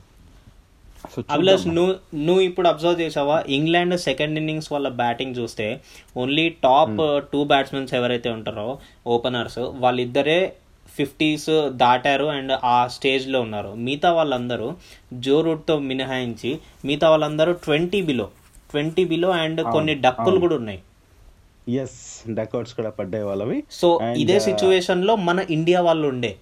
సో 1.13 1.23
అభిలాష్ 1.31 1.61
చూద్దాం. 1.61 1.75
నువ్వు 1.75 1.93
నువ్వు 2.27 2.41
ఇప్పుడు 2.41 2.67
అబ్జర్వ్ 2.67 3.01
చేసావా? 3.01 3.37
ఇంగ్లాండ్ 3.49 3.95
సెకండ్ 3.97 4.39
ఇన్నింగ్స్ 4.39 4.69
వాళ్ళ 4.73 4.89
బ్యాటింగ్ 5.01 5.35
చూస్తే 5.35 5.67
ఓన్లీ 6.17 6.45
టాప్ 6.49 6.97
టూ 7.33 7.43
బ్యాట్స్మెన్స్ 7.43 7.93
ఎవరైతే 7.93 8.29
ఉంటారో 8.29 8.67
ఓపెనర్స్ 9.07 9.59
వాళ్ళిద్దరే 9.83 10.39
ఫిఫ్టీస్ 10.87 11.49
దాటారు 11.81 12.25
అండ్ 12.25 12.53
ఆ 12.63 12.87
స్టేజ్లో 12.87 13.41
ఉన్నారు. 13.41 13.73
మిగతా 13.87 14.13
వాళ్ళందరూ 14.13 14.69
జో 15.25 15.41
రూట్తో 15.41 15.79
మినహాయించి 15.79 16.59
మిగతా 16.85 17.09
వాళ్ళందరూ 17.09 17.53
twenty 17.65 18.01
below 18.01 18.27
twenty 18.71 19.05
below 19.05 19.29
and 19.43 19.61
కొన్ని 19.75 19.95
డక్కులు 19.95 20.39
కూడా 20.39 20.55
ఉన్నాయి. 20.55 20.81
ఎస్ 21.67 22.31
డకౌట్స్ 22.33 22.73
కూడా 22.73 22.89
పడ్డాయి 22.89 23.23
వాళ్ళవి. 23.23 23.63
సో 23.71 23.99
ఇదే 24.17 24.37
uh, 24.37 24.43
సిచ్యువేషన్లో 24.43 25.15
మన 25.15 25.45
ఇండియా 25.49 25.81
వాళ్ళు 25.81 26.07
ఉండే 26.07 26.35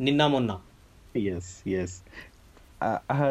నిన్న 0.00 0.26
మొన్న. 0.26 0.58
ఎస్ 1.16 1.68
ఎస్ 1.68 1.96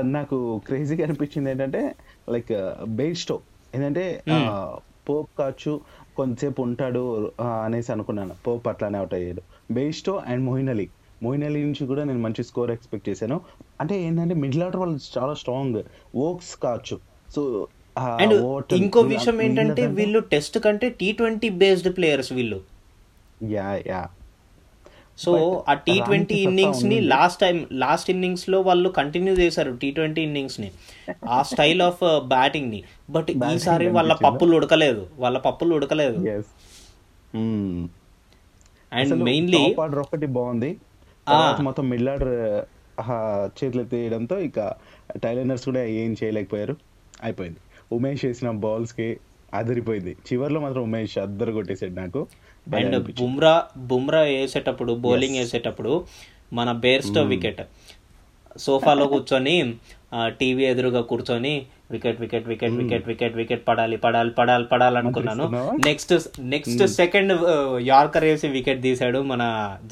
నాకు 0.02 0.62
క్రేజీగా 0.68 1.04
అనిపించింది 1.04 1.50
ఏంటంటే 1.50 1.96
లైక్ 2.30 2.52
బెయిస్టో 2.88 3.40
ఏంటంటే 3.76 4.24
పోప్ 5.10 5.30
కావచ్చు 5.38 5.82
కొంతసేపు 6.18 6.62
ఉంటాడు 6.62 7.32
అనేసి 7.66 7.92
అనుకున్నాను. 7.92 8.36
పోప్ 8.48 8.68
అట్లానే 8.68 8.98
అవుట్ 8.98 9.14
అయ్యాడు. 9.14 9.42
Bairstow 9.72 10.14
and 10.28 10.46
Moeen 10.46 10.70
Ali 10.70 10.88
Moeen 11.24 11.44
Ali 11.44 11.64
నుంచి 11.64 11.88
కూడా 11.88 12.04
నేను 12.04 12.20
మంచి 12.20 12.44
స్కోర్ 12.44 12.72
ఎక్స్పెక్ట్ 12.72 13.10
చేశాను. 13.10 13.42
అంటే 13.82 14.02
ఏంటంటే 14.04 14.36
మిడిల్ 14.36 14.64
ఆర్డర్ 14.64 14.80
వాళ్ళు 14.80 15.00
చాలా 15.18 15.34
స్ట్రాంగ్ 15.34 15.84
ఓక్స్ 16.16 16.56
కావచ్చు. 16.64 16.98
సో 17.36 17.68
అండ్ 17.98 18.74
ఇంకో 18.74 19.00
విషయం 19.00 19.42
ఏంటంటే 19.42 19.86
వీళ్ళు 19.86 20.20
టెస్ట్ 20.20 20.60
కంటే 20.60 20.90
టీ 20.90 21.12
ట్వంటీ 21.12 21.50
బేస్డ్ 21.50 21.98
ప్లేయర్స్ 21.98 22.34
వీళ్ళు. 22.34 22.62
Yeah 23.50 23.82
yeah. 23.88 24.08
సో 25.18 25.64
ఆ 25.70 25.74
టీ 25.74 26.00
ట్వంటీ 26.06 26.36
ఇన్నింగ్స్ని. 26.36 27.00
లాస్ట్ 27.02 27.40
టైం 27.42 27.68
లాస్ట్ 27.72 28.10
ఇన్నింగ్స్లో 28.10 28.62
వాళ్ళు 28.62 28.90
కంటిన్యూ 28.90 29.34
చేశారు 29.34 29.72
టీ 29.72 29.92
ట్వంటీ 29.92 30.22
ఇన్నింగ్స్ని. 30.22 30.72
ఆ 31.30 31.42
స్టైల్ 31.42 31.82
ఆఫ్ 31.82 32.28
బ్యాటింగ్ని. 32.28 32.84
బట్ 33.10 33.28
ఈసారి 33.54 33.90
వాళ్ళ? 33.90 34.14
పప్పులు 34.14 34.56
ఉడకలేదు. 34.56 35.08
వాళ్ళ 35.18 35.38
పప్పులు 35.38 35.76
ఉడకలేదు. 35.76 36.44
అండ్ 38.94 39.24
మెయిన్లీ 39.24 39.76
ఆర్డర్ 39.82 40.00
ఒకటి 40.00 40.26
బాగుంది. 40.26 40.78
మొత్తం 41.62 41.90
మిడిల్ 41.90 42.10
ఆర్డర్ 42.10 42.66
చేతులు 43.64 43.82
ఎత్తేయడంతో 43.82 44.40
ఇక 44.40 44.74
టైలనర్స్ 45.24 45.66
కూడా 45.66 45.84
ఏం 45.84 46.16
చేయలేకపోయారు. 46.24 46.76
అయిపోయింది. 47.24 47.60
ఉమేష్ 47.98 48.26
వేసిన 48.26 48.50
బాల్స్కి 48.66 49.08
అదిరిపోయింది. 49.54 50.14
చివర్లో 50.28 50.60
మాత్రం 50.60 50.82
ఉమేష్ 50.84 51.16
అద్దరు 51.18 51.52
కొట్టేసాడు 51.52 51.96
నాకు. 52.02 52.22
అండ్. 52.68 52.98
బుమ్రా 53.20 53.56
బుమ్రా 53.90 54.22
వేసేటప్పుడు 54.30 54.94
బౌలింగ్ 55.06 55.38
వేసేటప్పుడు 55.38 55.94
మన 56.54 56.72
బేర్స్టో 56.84 57.24
వికెట్ 57.24 57.62
సోఫాలో 58.58 59.06
కూర్చొని 59.08 59.56
టీవీ 60.40 60.64
ఎదురుగా 60.66 61.02
కూర్చొని 61.02 61.54
wicket 61.92 62.20
wicket 62.22 62.48
wicket 62.48 62.74
wicket 62.74 63.08
wicket 63.08 63.36
wicket 63.36 63.64
పడాలి 63.68 63.98
పడాలి 63.98 64.32
పడాలి 64.32 64.66
పడాలి 64.72 64.98
అనుకున్నాను? 64.98 65.46
నెక్స్ట్ 65.86 66.14
నెక్స్ట్ 66.54 66.84
సెకండ్ 66.96 67.34
యార్కర్ 67.88 68.24
వేసి 68.24 68.48
వికెట్ 68.48 68.82
తీసాడు 68.82 69.20
మన 69.32 69.44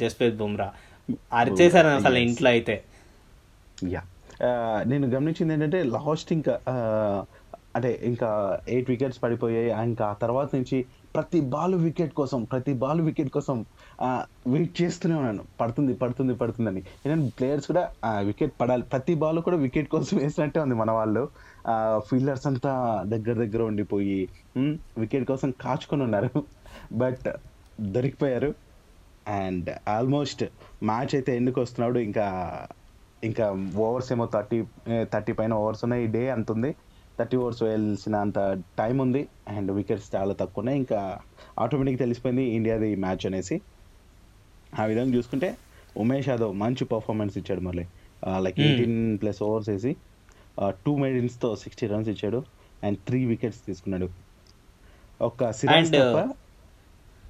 జస్ప్రీత్ 0.01 0.37
బుమ్రా 0.41 0.69
అరిచేశాను 1.33 1.91
అసలు 1.99 2.17
ఇంట్లో 2.17 2.49
అయితే. 2.49 2.75
యా 3.91 4.01
నేను 4.87 5.07
గమనించింది 5.07 5.53
ఏంటంటే 5.53 5.79
లాస్ట్ 5.95 6.31
ఇంకా 6.33 6.53
అంటే 7.75 7.89
ఇంకా 8.09 8.29
ఎయిట్ 8.73 8.89
వికెట్స్ 8.93 9.19
పడిపోయాయి. 9.23 9.69
ఇంకా 9.89 10.05
ఆ 10.11 10.15
తర్వాత 10.23 10.49
నుంచి 10.57 10.77
ప్రతి 11.15 11.39
బాల్ 11.53 11.75
వికెట్ 11.85 12.13
కోసం 12.19 12.39
ప్రతి 12.53 12.73
బాల్ 12.83 13.01
వికెట్ 13.07 13.31
కోసం 13.37 13.57
వెయిట్ 14.53 14.73
చేస్తూనే 14.81 15.15
ఉన్నాను. 15.21 15.43
పడుతుంది 15.61 15.93
పడుతుంది 16.01 16.33
పడుతుందని. 16.41 16.81
ఏంటంటే 17.03 17.29
ప్లేయర్స్ 17.39 17.67
కూడా 17.71 17.83
వికెట్ 18.29 18.53
పడాలి. 18.61 18.83
ప్రతి 18.93 19.15
బాల్ 19.23 19.39
కూడా 19.47 19.59
వికెట్ 19.65 19.89
కోసం 19.95 20.15
వేసినట్టే 20.23 20.59
ఉంది 20.65 20.77
మన 20.81 20.91
వాళ్ళు. 20.99 21.23
ఫీల్డర్స్ 22.09 22.47
అంతా 22.51 22.73
దగ్గర 23.13 23.35
దగ్గర 23.43 23.61
ఉండిపోయి 23.71 24.19
వికెట్ 25.03 25.25
కోసం 25.31 25.51
కాచుకొని 25.65 26.03
ఉన్నారు. 26.07 26.31
బట్ 27.03 27.27
దొరికిపోయారు. 27.79 28.51
అండ్ 29.25 29.69
ఆల్మోస్ట్ 29.95 30.43
మ్యాచ్ 30.89 31.13
అయితే 31.17 31.31
ఎందుకు 31.39 31.57
వస్తున్నాడు? 31.63 31.97
ఇంకా 32.09 32.25
ఇంకా 33.23 33.45
ఓవర్స్ 33.85 34.09
ఏమో 34.13 34.25
థర్టీ 34.35 34.59
థర్టీ 35.13 35.33
పైన 35.39 35.53
ఓవర్స్ 35.63 35.83
ఉన్నాయి 35.85 36.03
ఈ 36.05 36.07
డే 36.15 36.23
అంతుంది. 36.35 36.69
థర్టీ 37.21 37.37
ఓవర్స్ 37.37 37.63
వేయాల్సిన 37.63 38.15
అంత 38.25 38.39
టైం 38.77 38.97
ఉంది 38.97 39.21
అండ్ 39.47 39.71
వికెట్స్ 39.71 40.09
చాలా 40.15 40.33
తక్కువ 40.33 40.61
ఉన్నాయి 40.61 40.77
ఇంకా 40.83 40.99
ఆటోమేటిక్ 41.59 41.99
తెలిసిపోయింది 41.99 42.43
ఇండియాది 42.57 42.89
మ్యాచ్ 42.95 43.25
అనేసి. 43.25 43.55
ఆ 44.79 44.85
విధంగా 44.85 45.13
చూసుకుంటే 45.17 45.49
ఉమేష్ 45.97 46.29
యాదవ్ 46.29 46.53
మంచి 46.63 46.83
పర్ఫార్మెన్స్ 46.85 47.37
ఇచ్చాడు 47.37 47.61
మళ్ళీ. 47.61 47.85
లైక్. 48.37 48.59
ఎయిటీన్ 48.59 48.97
ప్లస్ 49.21 49.41
ఓవర్స్ 49.43 49.69
వేసి 49.69 49.91
టూ 50.85 50.93
తో 51.41 51.49
సిక్స్టీ 51.55 51.87
రన్స్ 51.87 52.09
ఇచ్చాడు 52.09 52.39
అండ్ 52.83 52.97
త్రీ 53.07 53.19
వికెట్స్ 53.25 53.61
తీసుకున్నాడు. 53.67 54.07
ఒక 55.21 55.43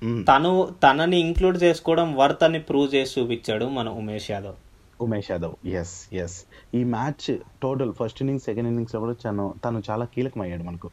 మ్మ్. 0.04 0.22
తను 0.28 0.52
తనని 0.84 1.18
ఇంక్లూడ్ 1.20 1.58
చేసుకోవడం 1.64 2.08
వర్త్ 2.16 2.44
అని 2.44 2.60
ప్రూవ్ 2.60 2.96
చేసి 2.96 3.20
చూపించాడు 3.20 3.66
మన 3.66 3.90
ఉమేష్ 4.02 4.32
యాదవ్. 4.32 4.56
ఉమేష్ 5.02 5.32
యాదవ్ 5.32 5.68
ఎస్ 5.68 6.14
ఎస్ 6.14 6.46
ఈ 6.76 6.84
match 6.84 7.38
total 7.62 7.94
first 7.94 8.22
innings 8.22 8.46
second 8.46 8.68
ఇన్నింగ్స్లో 8.68 9.00
కూడా 9.00 9.14
తను 9.14 9.54
తను 9.66 9.84
చాలా 9.90 10.06
కీలకమయ్యాడు 10.06 10.64
మనకు. 10.64 10.90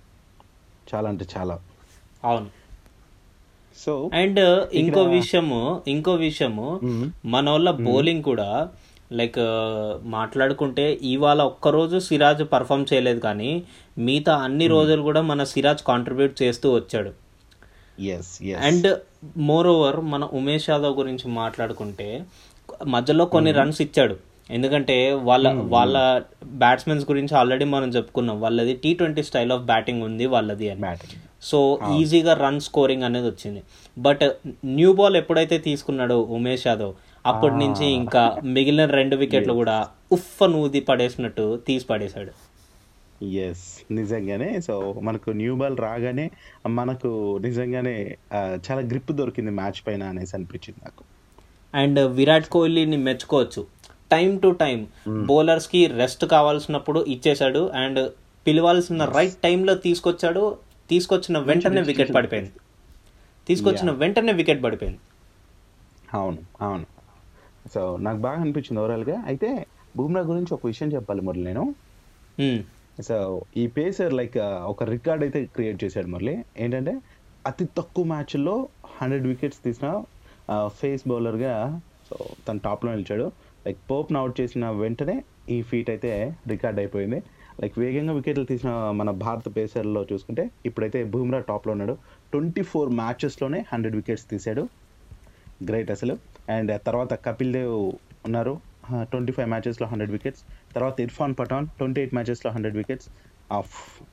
చాలా 0.95 1.09
అంటే 1.09 1.27
చాలా. 1.37 1.61
అవును. 2.25 2.47
సో 3.79 4.11
అండ్ 4.15 4.69
ఇంకో 4.73 5.03
విషయము 5.03 5.83
ఇంకో 5.89 6.15
విషయము 6.15 6.81
మన 7.25 7.51
వాళ్ళ 7.51 7.71
బౌలింగ్ 7.71 8.23
కూడా 8.23 8.69
లైక్ 9.13 9.39
మాట్లాడుకుంటే 10.07 10.99
ఇవాళ 11.03 11.43
ఒక్కరోజు 11.43 11.99
సిరాజ్ 11.99 12.43
పర్ఫామ్ 12.53 12.87
చేయలేదు 12.93 13.21
కానీ 13.21 13.63
మిగతా 13.99 14.37
అన్ని 14.37 14.67
రోజులు 14.67 15.03
కూడా 15.03 15.21
మన 15.21 15.45
సిరాజ్ 15.45 15.83
కాంట్రిబ్యూట్ 15.83 16.43
చేస్తూ 16.43 16.73
వచ్చాడు. 16.75 17.13
అండ్ 18.55 18.99
మోర్ 19.37 19.67
ఓవర్ 19.67 19.97
మన 19.97 20.25
ఉమేష్ 20.25 20.71
యాదవ్ 20.71 20.99
గురించి 20.99 21.31
మాట్లాడుకుంటే 21.31 22.25
మధ్యలో 22.87 23.25
కొన్ని 23.35 23.53
రన్స్ 23.53 23.81
ఇచ్చాడు. 23.83 24.17
ఎందుకంటే 24.51 25.13
వాళ్ళ 25.13 25.49
వాళ్ళ 25.75 25.97
బ్యాట్స్మెన్స్ 26.63 27.05
గురించి 27.11 27.33
ఆల్రెడీ 27.39 27.65
మనం 27.65 27.89
చెప్పుకున్నాం. 27.89 28.41
వాళ్ళది 28.41 28.75
T 28.85 28.95
twenty 28.95 29.23
style 29.23 29.53
of 29.53 29.63
batting 29.63 30.03
ఉంది 30.03 30.27
వాళ్ళది 30.27 30.69
అని. 30.71 30.95
సో 31.43 31.59
ఈజీగా 31.99 32.35
రన్ 32.35 32.61
స్కోరింగ్ 32.61 33.03
అనేది 33.03 33.29
వచ్చింది. 33.29 33.63
బట్ 33.99 34.25
న్యూ 34.65 34.93
బాల్ 34.93 35.17
ఎప్పుడైతే 35.17 35.59
తీసుకున్నాడో 35.59 36.17
ఉమేష్ 36.39 36.67
యాదవ్ 36.67 36.95
అప్పటి 37.27 37.55
నుంచి 37.55 37.87
ఇంకా 37.87 38.23
మిగిలిన 38.45 38.85
రెండు 38.99 39.17
వికెట్లు 39.17 39.53
కూడా 39.53 39.77
ఉఫ్ 40.13 40.43
నూది 40.43 40.81
పడేసినట్టు 40.81 41.45
తీసి 41.67 41.87
పడేశాడు. 41.87 42.33
ఎస్ 43.25 43.67
నిజంగానే 43.91 44.61
సో 44.61 44.75
మనకు 45.03 45.31
న్యూ 45.31 45.55
బాల్ 45.57 45.79
రాగానే 45.79 46.31
మనకు 46.67 47.39
నిజంగానే 47.39 48.17
చాలా 48.37 48.81
గ్రిప్ 48.81 49.13
దొరికింది 49.13 49.51
మ్యాచ్ 49.51 49.81
పైన 49.87 50.03
అనేసి 50.03 50.37
అనిపించింది 50.37 50.81
నాకు. 50.85 51.05
అండ్ 51.75 52.11
విరాట్ 52.11 52.47
కోహ్లీని 52.47 52.97
మెచ్చుకోవచ్చు. 52.97 53.67
టైం 54.11 54.39
టు 54.39 54.49
టైం 54.49 54.87
బౌలర్స్కి 55.09 55.87
రెస్ట్ 55.87 56.27
కావాల్సినప్పుడు 56.27 57.05
ఇచ్చేశాడు 57.09 57.69
అండ్ 57.69 58.13
పిలవాల్సిన 58.47 59.05
రైట్ 59.05 59.35
టైంలో 59.35 59.75
తీసుకొచ్చాడు. 59.75 60.57
తీసుకొచ్చిన 60.91 61.39
వెంటనే 61.39 61.81
వికెట్ 61.81 62.15
పడిపోయింది. 62.15 62.53
తీసుకొచ్చిన 63.49 63.91
వెంటనే 63.91 64.33
వికెట్ 64.33 64.63
పడిపోయింది. 64.63 64.99
అవును 66.15 66.39
అవును. 66.61 66.87
సో 67.75 67.97
నాకు 67.97 68.19
బాగా 68.19 68.41
అనిపించింది 68.41 68.81
ఓవరాల్గా 68.81 69.23
అయితే 69.27 69.67
బుమ్రా 69.97 70.23
గురించి 70.23 70.55
ఒక 70.55 70.61
విషయం 70.67 70.93
చెప్పాలి 70.93 71.21
మురళి 71.21 71.45
నేను. 71.45 71.75
Hmm. 72.41 72.59
సో 73.03 73.43
ఈ 73.57 73.67
పేసర్ 73.67 74.13
లైక్ 74.13 74.39
ఒక 74.39 74.83
రికార్డ్ 74.83 75.25
అయితే 75.25 75.45
క్రియేట్ 75.45 75.85
చేశాడు 75.85 76.07
మళ్ళీ 76.07 76.39
ఏంటంటే 76.59 76.99
అతి 77.47 77.65
తక్కువ 77.65 78.05
మ్యాచ్ల్లో 78.05 78.69
హండ్రెడ్ 79.03 79.27
వికెట్స్ 79.27 79.59
తీసిన 79.65 80.03
ఫేస్ 80.67 81.09
బౌలర్గా 81.09 81.55
సో 82.09 82.17
తను 82.49 82.61
టాప్లో 82.65 82.91
నిలిచాడు. 82.93 83.27
లైక్ 83.67 83.81
పోప్ను 83.91 84.19
అవుట్ 84.21 84.41
చేసిన 84.41 84.71
వెంటనే 84.83 85.17
ఈ 85.51 85.63
ఫీట్ 85.63 85.91
అయితే 85.91 86.11
రికార్డ్ 86.49 86.79
అయిపోయింది. 86.79 87.19
లైక్ 87.63 87.79
వేగంగా 87.79 88.13
వికెట్లు 88.13 88.45
తీసిన 88.45 88.71
మన 89.01 89.11
భారత 89.11 89.57
పేసర్లో 89.57 90.07
చూసుకుంటే 90.13 90.51
ఇప్పుడైతే 90.67 91.05
బూమ్రా 91.05 91.41
టాప్లో 91.49 91.73
ఉన్నాడు. 91.73 91.95
ట్వంటీ 92.33 92.63
ఫోర్ 92.63 92.91
మ్యాచెస్లోనే 93.01 93.65
హండ్రెడ్ 93.73 93.97
వికెట్స్ 93.97 94.27
తీశాడు. 94.31 94.65
గ్రేట్ 95.69 95.91
అసలు. 95.91 96.15
అండ్ 96.49 96.73
తర్వాత 96.87 97.15
కపిల్ 97.27 97.53
దేవ్ 97.53 97.77
ఉన్నారు. 98.25 98.55
ట్వంటీ 99.03 99.33
ఫైవ్ 99.33 99.49
మ్యాచెస్లో 99.49 99.87
హండ్రెడ్ 99.87 100.13
వికెట్స్ 100.13 100.43
తర్వాత 100.75 101.01
ఇర్ఫాన్ 101.01 101.35
పఠాన్ 101.41 101.67
ట్వంటీ 101.79 102.01
ఎయిట్ 102.01 102.15
మ్యాచెస్లో 102.15 102.51
హండ్రెడ్ 102.53 102.77
వికెట్స్ 102.77 103.09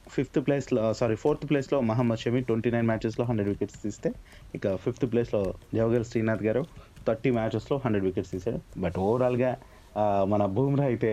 ఫిఫ్త్ 0.10 0.40
ప్లేస్లో 0.46 0.82
సారీ 0.94 1.16
ఫోర్త్ 1.16 1.46
ప్లేస్లో 1.50 1.78
మహమ్మద్ 1.90 2.20
షమి 2.20 2.42
ట్వంటీ 2.50 2.70
నైన్ 2.72 2.88
మ్యాచెస్లో 2.88 3.24
హండ్రెడ్ 3.30 3.50
వికెట్స్ 3.50 3.80
తీస్తే 3.82 4.10
ఇక 4.54 4.76
ఫిఫ్త్ 4.84 5.06
ప్లేస్లో 5.12 5.42
జవగల్ 5.74 6.06
శ్రీనాథ్ 6.12 6.44
గారు 6.48 6.62
థర్టీ 7.08 7.32
మ్యాచెస్లో 7.38 7.78
హండ్రెడ్ 7.84 8.06
వికెట్స్ 8.06 8.32
తీశాడు 8.36 8.60
బట్ 8.84 8.98
ఓవరాల్గా 9.06 9.52
మన 10.34 10.44
బూమ్రా 10.56 10.86
అయితే 10.92 11.12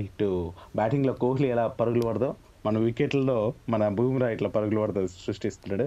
ఇటు 0.00 0.28
బ్యాటింగ్లో 0.76 1.12
కోహ్లీ 1.22 1.48
ఎలా 1.54 1.64
పరుగులు 1.80 2.04
పడదో 2.08 2.30
మన 2.66 2.78
వికెట్లలో 2.86 3.38
మన 3.72 3.82
బూమ్రా 3.98 4.28
ఇట్లా 4.34 4.48
పరుగులు 4.56 4.80
పడదో 4.84 5.02
సృష్టిస్తున్నాడు. 5.24 5.86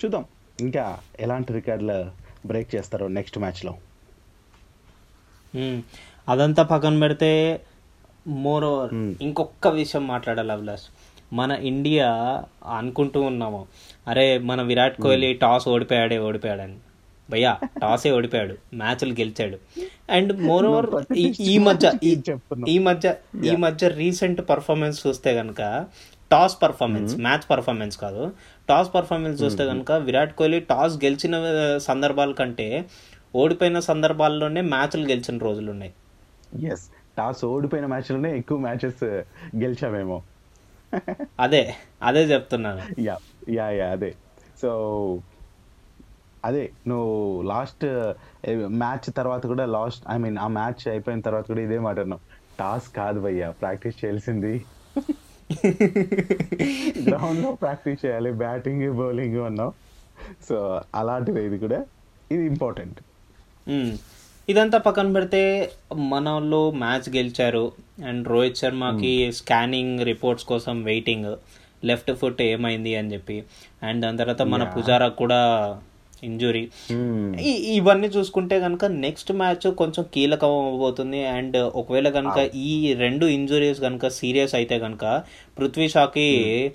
చూద్దాం 0.00 0.24
ఇంకా 0.58 0.84
ఎలాంటి 1.24 1.50
రికార్డులు 1.58 1.98
బ్రేక్ 2.46 2.70
చేస్తారో 2.74 3.06
నెక్స్ట్ 3.18 3.38
మ్యాచ్లో. 3.42 3.72
అదంతా 6.28 6.62
పక్కన 6.72 6.94
పెడితే 7.04 7.30
మోర్ 8.26 8.64
ఓవర్. 8.64 8.94
ఇంకొక 9.22 9.68
విషయం 9.68 10.06
మాట్లాడాలి 10.06 10.52
అభిలాష్. 10.52 10.82
మన 11.32 11.50
ఇండియా 11.50 12.08
అనుకుంటూ 12.66 13.20
ఉన్నాము. 13.20 13.66
అరే 14.08 14.38
మన 14.38 14.62
విరాట్ 14.62 15.00
కోహ్లీ 15.00 15.32
టాస్ 15.32 15.68
ఓడిపోయాడే 15.68 16.18
ఓడిపోయాడని. 16.18 16.76
భయ్యా 17.30 17.58
టాసే 17.80 18.10
ఓడిపోయాడు. 18.10 18.56
మ్యాచ్లు 18.74 19.12
గెలిచాడు. 19.12 19.58
అండ్ 20.10 20.40
మోర్ 20.42 20.66
ఓవర్ 20.66 21.12
ఈ 21.40 21.58
మధ్య 21.58 21.92
ఈ 22.68 22.78
మధ్య 22.78 23.14
ఈ 23.44 23.56
మధ్య 23.56 23.88
రీసెంట్ 23.88 24.48
పర్ఫార్మెన్స్ 24.48 25.06
చూస్తే 25.06 25.34
కనుక 25.34 25.86
టాస్ 26.30 26.62
పర్ఫార్మెన్స్ 26.62 27.16
మ్యాచ్ 27.16 27.50
పర్ఫార్మెన్స్ 27.50 27.98
కాదు. 27.98 28.32
టాస్ 28.68 28.94
పర్ఫార్మెన్స్ 28.94 29.42
చూస్తే 29.42 29.66
కనుక 29.66 29.92
విరాట్ 29.92 30.34
కోహ్లీ 30.34 30.60
టాస్ 30.60 30.94
గెలిచిన 30.94 31.34
సందర్భాల 31.78 32.32
కంటే 32.32 32.84
ఓడిపోయిన 33.36 33.80
సందర్భాల్లోనే 33.80 34.60
మ్యాచ్లు 34.60 35.06
గెలిచిన 35.06 35.38
రోజులు 35.38 35.70
ఉన్నాయి 35.70 35.92
ఎస్ 36.72 36.88
టాస్ 37.20 37.44
ఓడిపోయిన 37.44 37.86
మ్యాచ్లోనే 37.86 38.30
ఎక్కువ 38.38 38.58
మ్యాచెస్ 38.58 39.04
గెలిచామేమో. 39.62 40.22
అదే 41.40 41.62
అదే 42.02 42.22
చెప్తున్నాను. 42.24 43.00
యా 43.00 43.16
యా 43.48 43.66
యా 43.70 43.88
అదే. 43.92 44.10
సో 44.62 44.70
అదే 46.44 46.70
నువ్వు 46.88 47.42
లాస్ట్ 47.42 47.84
మ్యాచ్ 48.74 49.06
తర్వాత 49.16 49.46
కూడా 49.46 49.64
లాస్ట్ 49.66 50.04
ఐ 50.10 50.16
మీన్ 50.18 50.38
ఆ 50.38 50.46
మ్యాచ్ 50.46 50.88
అయిపోయిన 50.88 51.20
తర్వాత 51.20 51.46
కూడా 51.46 51.60
ఇదే 51.60 51.78
మాట 51.78 51.98
అన్నావు. 52.00 52.20
టాస్ 52.58 52.88
కాదు 52.96 53.20
భయ్యా 53.20 53.50
ప్రాక్టీస్ 53.50 53.96
చేయాల్సింది. 54.04 54.64
గ్రౌండ్లో 57.08 57.52
ప్రాక్టీస్ 57.52 58.06
చేయాలి 58.06 58.32
బ్యాటింగ్ 58.32 58.94
బౌలింగ్ 58.94 59.40
అన్నావు. 59.40 59.72
సో 60.48 60.80
అలాంటిది 60.94 61.46
ఇది 61.46 61.58
కూడా. 61.58 61.80
ఇది 62.32 62.46
ఇంపార్టెంట్. 62.46 62.98
ఇదంతా 64.50 64.78
పక్కన 64.78 65.12
పెడితే 65.12 65.70
మన 65.94 66.28
వాళ్ళు 66.28 66.70
మ్యాచ్ 66.70 67.16
గెలిచారు. 67.16 67.72
అండ్ 68.06 68.28
రోహిత్ 68.28 68.56
శర్మకి 68.56 69.32
స్కానింగ్ 69.32 70.00
రిపోర్ట్స్ 70.00 70.46
కోసం 70.46 70.82
వెయిటింగ్. 70.82 71.36
లెఫ్ట్ 71.86 72.12
ఫుట్ 72.12 72.42
ఏమైంది 72.42 72.96
అని 72.96 73.12
చెప్పి. 73.12 73.42
అండ్ 73.82 74.02
దాని 74.02 74.18
తర్వాత 74.18 74.42
మన 74.42 74.64
పుజారా 74.64 75.08
కూడా 75.08 75.40
ఇంజురీ. 76.22 76.68
ఇవన్నీ 77.52 78.06
చూసుకుంటే 78.06 78.60
కనుక 78.60 78.84
నెక్స్ట్ 78.84 79.32
మ్యాచ్ 79.32 79.74
కొంచెం 79.74 80.04
కీలకం 80.14 80.48
అవబోతుంది 80.48 81.26
అండ్ 81.26 81.56
ఒకవేళ 81.56 82.08
కనుక 82.08 82.50
ఈ 82.54 82.94
రెండు 82.94 83.26
ఇంజురీస్ 83.26 83.80
కనుక 83.80 84.08
సీరియస్ 84.08 84.54
అయితే 84.54 84.78
కనుక 84.78 85.22
పృథ్వీ 85.58 85.88
షాకి 85.88 86.72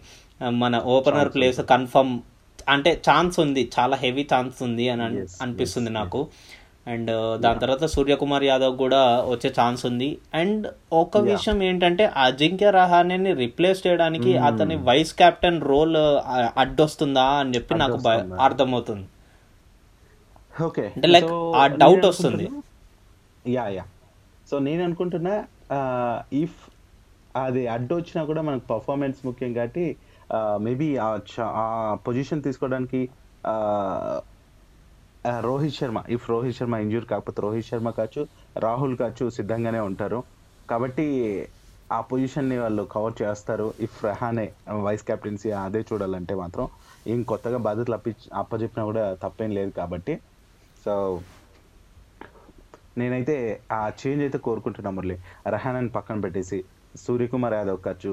మన 0.50 0.80
ఓపెనర్ 0.80 1.34
ప్లేస్ 1.34 1.62
కన్ఫర్మ్ 1.62 2.20
అంటే 2.70 3.02
ఛాన్స్ 3.12 3.40
ఉంది. 3.40 3.72
చాలా 3.80 3.98
హెవీ 3.98 4.28
ఛాన్స్ 4.36 4.64
ఉంది 4.64 4.90
అన్- 4.90 5.04
అనిపిస్తుంది 5.42 5.90
నాకు. 5.90 6.28
అండ్ 6.94 7.12
దాని 7.44 7.60
తర్వాత 7.64 7.86
సూర్యకుమార్ 7.94 8.46
యాదవ్ 8.50 8.76
కూడా 8.84 9.00
వచ్చే 9.32 9.50
ఛాన్స్ 9.60 9.82
ఉంది. 9.90 10.10
అండ్ 10.42 10.66
ఒక 11.02 11.22
విషయం 11.32 11.58
ఏంటంటే 11.70 12.04
అజింక్య 12.26 12.72
రహానేని 12.80 13.32
రిప్లేస్ 13.44 13.82
చేయడానికి 13.86 14.32
అతని 14.50 14.76
వైస్ 14.90 15.14
కెప్టెన్ 15.22 15.60
రోల్ 15.72 15.98
అడ్డొస్తుందా 16.64 17.26
అని 17.42 17.54
చెప్పి 17.58 17.80
నాకు 17.84 17.98
అర్థమవుతుంది. 18.48 19.08
ఓకే 20.68 20.86
అంటే 20.96 21.08
like 21.16 21.32
ఆ 21.62 21.64
doubt 21.82 22.06
వస్తుంది. 22.12 22.46
యా 23.56 23.66
యా 23.78 23.86
సో 24.50 24.56
నేను 24.68 24.82
అనుకుంటున్నా 24.88 25.34
ఇఫ్ 26.44 26.60
అది 27.46 27.62
అడ్డు 27.74 27.94
వచ్చినా 28.00 28.22
కూడా 28.30 28.42
మనకు 28.48 28.66
పర్ఫార్మెన్స్ 28.74 29.18
ముఖ్యం 29.28 29.52
కాబట్టి 29.58 29.86
మేబీ 30.66 30.88
ఆ 31.00 31.66
పొజిషన్ 32.06 32.46
తీసుకోవడానికి 32.46 33.02
రోహిత్ 35.46 35.78
శర్మ. 35.80 36.00
ఇఫ్ 36.16 36.26
రోహిత్ 36.32 36.58
శర్మ 36.58 36.76
ఇంజూర్ 36.86 37.06
కాకపోతే 37.12 37.40
రోహిత్ 37.46 37.68
శర్మ 37.70 37.90
కావచ్చు 37.98 38.22
రాహుల్ 38.66 38.96
కావచ్చు 39.02 39.26
సిద్ధంగానే 39.38 39.82
ఉంటారు. 39.90 40.20
కాబట్టి 40.70 41.06
ఆ 41.90 42.00
పొజిషన్ని 42.12 42.58
వాళ్ళు 42.64 42.84
కవర్ 42.96 43.16
చేస్తారు. 43.22 43.68
ఇఫ్ 43.86 43.98
రెహానే 44.06 44.46
వైస్ 44.88 45.04
కెప్టెన్సీ 45.10 45.50
అదే 45.66 45.82
చూడాలంటే 45.90 46.36
మాత్రం 46.44 46.66
ఏం 47.14 47.20
కొత్తగా 47.32 47.58
బాధ్యతలు 47.68 47.96
అప్పి 48.00 48.12
అప్పచెప్పినా 48.42 48.84
కూడా 48.92 49.04
తప్పేం 49.24 49.52
లేదు 49.60 49.72
కాబట్టి. 49.80 50.14
సో 50.86 50.94
నేనైతే 52.98 53.36
ఆ 53.80 53.82
చేంజ్ 54.02 54.22
అయితే 54.26 54.38
కోరుకుంటున్నా 54.48 54.92
మురళి. 54.98 55.18
రహానాని 55.56 55.92
పక్కన 55.98 56.18
పెట్టేసి 56.26 56.60
సూర్యకుమార్ 57.06 57.56
యాదవ్ 57.60 57.80
కావచ్చు 57.88 58.12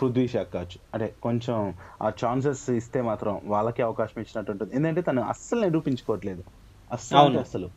పృథ్వీ 0.00 0.24
షా 0.28 0.42
కావచ్చు 0.54 0.78
అంటే 0.94 1.06
కొంచెం 1.22 1.56
ఆ 2.02 2.08
ఛాన్సెస్ 2.22 2.62
ఇస్తే 2.70 3.00
మాత్రం 3.10 3.34
వాళ్ళకి 3.44 3.82
అవకాశం 3.82 4.18
ఇచ్చినట్టు 4.20 4.52
ఉంటుంది 4.52 4.72
ఎందుకంటే 4.76 5.02
తను 5.08 5.22
అస్సలు 5.32 5.60
నిరూపించుకోవట్లేదు. 5.60 6.42
అస్సలు. 6.90 7.38
అసలు 7.38 7.68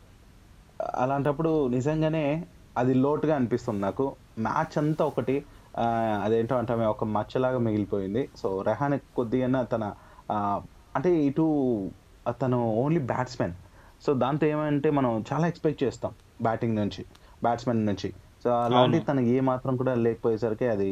అలాంటప్పుడు 1.02 1.52
నిజంగానే 1.68 2.24
అది 2.76 2.92
లోటుగా 2.94 3.34
అనిపిస్తుంది 3.36 3.80
నాకు. 3.80 4.04
మ్యాచ్ 4.38 4.74
అంతా 4.78 5.04
ఒకటి 5.04 5.36
అదేంటో 6.24 6.54
అంటే 6.56 6.74
ఒక 6.94 7.04
మచ్చలాగా 7.16 7.58
మిగిలిపోయింది. 7.58 8.22
సో 8.36 8.48
రెహాన్ 8.66 8.98
కొద్దిగా 9.16 9.62
తన 9.72 9.84
అంటే 10.96 11.10
ఇటు 11.28 11.46
తను 12.42 12.58
ఓన్లీ 12.82 13.00
బ్యాట్స్మెన్ 13.12 13.54
సో 14.06 14.10
దాంతో 14.22 14.44
ఏమంటే 14.46 14.88
మనం 14.98 15.12
చాలా 15.32 15.46
ఎక్స్పెక్ట్ 15.52 15.80
చేస్తాం 15.84 16.12
బ్యాటింగ్ 16.42 16.76
నుంచి 16.76 17.02
బ్యాట్స్మెన్ 17.42 17.80
నుంచి. 17.86 18.08
సో 18.44 18.50
అలాంటి. 18.64 18.98
తనకి 19.00 19.30
ఏ 19.36 19.40
మాత్రం 19.50 19.76
కూడా 19.76 19.94
లేకపోయేసరికి 20.06 20.66
అది 20.74 20.90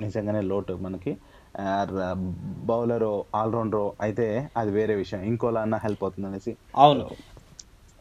నిజంగానే 0.00 0.40
లోటు 0.50 0.74
మనకి. 0.82 1.12
బౌలర్ 2.70 3.08
ఆల్రౌండర్ 3.36 3.88
అయితే 4.00 4.26
అది 4.56 4.70
వేరే 4.70 4.94
విషయం. 4.94 5.20
ఇంకోలా 5.30 5.60
అన్న 5.60 5.76
హెల్ప్ 5.84 6.02
అవుతుంది 6.02 6.28
అనేసి 6.28 6.52
అవును. 6.76 7.06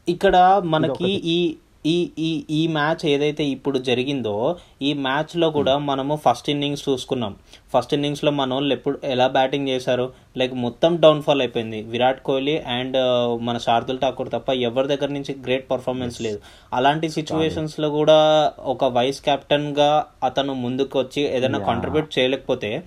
ఇక్కడ 0.08 0.36
మనకి 0.66 1.12
ఈ 1.36 1.38
ఈ 1.86 2.12
ఈ 2.20 2.46
ఈ 2.50 2.68
మ్యాచ్ 2.68 3.06
ఏదైతే 3.06 3.46
ఇప్పుడు 3.46 3.78
జరిగిందో 3.78 4.56
ఈ 4.82 4.94
మ్యాచ్లో 4.94 5.50
కూడా 5.50 5.78
మనము 5.78 6.20
ఫస్ట్ 6.26 6.50
ఇన్నింగ్స్ 6.50 6.90
చూసుకున్నాం. 6.90 7.36
ఫస్ట్ 7.74 7.94
ఇన్నింగ్స్లో 7.94 8.32
మన 8.32 8.54
వాళ్ళు 8.54 8.74
ఎప్పుడు 8.74 9.00
ఎలా 9.04 9.28
బ్యాటింగ్ 9.28 9.68
చేశారు? 9.68 10.14
లైక్ 10.38 10.54
మొత్తం 10.54 11.02
డౌన్ఫాల్ 11.02 11.42
అయిపోయింది. 11.42 11.82
విరాట్ 11.82 12.24
కోహ్లీ 12.24 12.58
అండ్ 12.58 12.98
మన 13.44 13.58
శార్దుల్ 13.58 14.00
ఠాకూర్ 14.00 14.32
తప్ప 14.32 14.50
ఎవరి 14.50 14.88
దగ్గర 14.88 15.08
నుంచి 15.08 15.36
గ్రేట్ 15.44 15.72
పర్ఫార్మెన్స్ 15.72 16.22
లేదు. 16.22 16.40
అలాంటి 16.74 17.10
సిచ్యువేషన్స్లో 17.10 17.90
కూడా 17.90 18.54
ఒక 18.60 18.86
వైస్ 18.86 19.22
కెప్టెన్గా 19.22 20.06
అతను 20.24 20.54
ముందుకు 20.54 21.00
వచ్చి 21.00 21.22
ఏదైనా 21.22 21.60
కాంట్రిబ్యూట్ 21.60 22.20
చేయలేకపోతే 22.20 22.84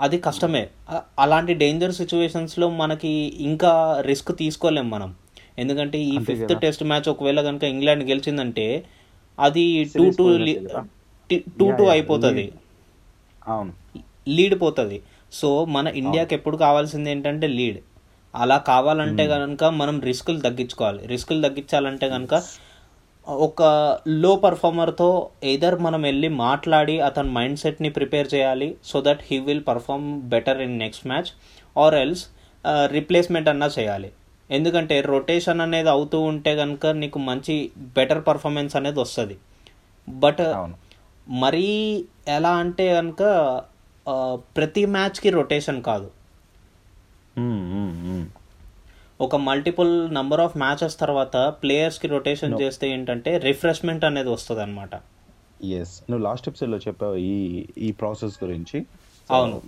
అది 0.00 0.18
కష్టమే. 0.18 0.68
అలాంటి 1.18 1.54
డేంజర్ 1.54 1.92
సిచ్యువేషన్స్లో 1.92 2.70
మనకి 2.70 3.08
ఇంకా 3.40 4.00
రిస్క్ 4.00 4.38
తీసుకోలేం 4.38 4.90
మనం. 4.90 5.14
ఎందుకంటే 5.58 5.98
ఈ 5.98 6.18
ఫిఫ్త్. 6.18 6.54
టెస్ట్ 6.60 6.84
మ్యాచ్ 6.84 7.08
ఒకవేళ 7.08 7.40
కనుక 7.40 7.64
ఇంగ్లాండ్ 7.64 8.04
గెలిచిందంటే 8.04 8.66
అది 9.38 9.64
టూ 9.96 10.04
టూ. 10.18 10.26
టూ 11.58 11.66
టూ 11.78 11.84
అయిపోతుంది. 11.86 12.52
అవును. 13.48 13.72
లీడ్ 14.28 14.60
పోతుంది. 14.62 14.98
సో 15.32 15.64
మన 15.64 15.88
ఇండియాకి 15.88 16.34
ఎప్పుడు 16.34 16.56
కావాల్సింది 16.56 17.10
ఏంటంటే 17.10 17.46
లీడ్. 17.46 17.78
అలా 18.34 18.58
కావాలంటే 18.58 19.26
కనుక 19.26 19.64
మనం 19.64 20.00
రిస్కులు 20.00 20.40
తగ్గించుకోవాలి. 20.40 21.06
రిస్కులు 21.06 21.40
తగ్గించాలంటే 21.48 22.08
కనుక 22.08 22.42
ఒక 23.28 23.62
లో 24.08 24.36
పర్ఫార్మర్తో 24.36 25.08
ఎయిదర్ 25.44 25.78
మనం 25.78 26.02
వెళ్ళి 26.02 26.28
మాట్లాడి 26.28 27.00
అతని 27.00 27.30
మైండ్ 27.30 27.58
సెట్ని 27.58 27.90
ప్రిపేర్ 27.90 28.28
చేయాలి 28.34 28.68
so 28.84 29.00
that 29.06 29.20
he 29.30 29.38
will 29.38 29.62
perform 29.68 30.06
better 30.28 30.60
in 30.60 30.78
next 30.78 31.06
match 31.06 31.30
or 31.78 31.94
else 31.94 32.24
replacement 32.86 33.48
అన్నా 33.48 33.68
చేయాలి. 33.78 34.10
ఎందుకంటే 34.50 35.00
రొటేషన్ 35.00 35.60
అనేది 35.60 35.88
అవుతూ 35.88 36.20
ఉంటే 36.20 36.56
కనుక 36.56 36.86
నీకు 37.00 37.18
మంచి 37.18 37.70
బెటర్ 37.96 38.22
పర్ఫార్మెన్స్ 38.26 38.76
అనేది 38.76 39.00
వస్తుంది. 39.00 39.36
బట్ 40.08 40.40
అవును. 40.40 40.76
మరీ 41.28 41.66
ఎలా 42.28 42.52
అంటే 42.56 42.86
కనుక 42.94 43.22
ప్రతి 44.56 44.84
మ్యాచ్కి 44.86 45.30
రొటేషన్ 45.30 45.82
కాదు. 45.82 46.10
ఒక 49.20 49.36
మల్టిపుల్ 49.36 49.92
నంబర్ 50.14 50.40
ఆఫ్ 50.40 50.56
మ్యాచెస్ 50.56 50.98
తర్వాత 50.98 51.36
ప్లేయర్స్కి 51.62 52.08
రొటేషన్ 52.08 52.60
చేస్తే 52.60 52.90
ఏంటంటే 52.90 53.38
రిఫ్రెష్మెంట్ 53.38 54.04
అనేది 54.04 54.30
వస్తుంది 54.30 54.62
అనమాట 54.62 54.94
ఎస్ 55.64 55.94
నువ్వు 56.10 56.24
లాస్ట్ 56.24 56.48
ఎపిసోడ్లో 56.48 56.78
చెప్పావు 56.78 57.16
ఈ 57.16 57.64
ఈ 57.78 57.88
ప్రాసెస్ 57.92 58.36
గురించి. 58.44 58.78
అవును. 59.30 59.62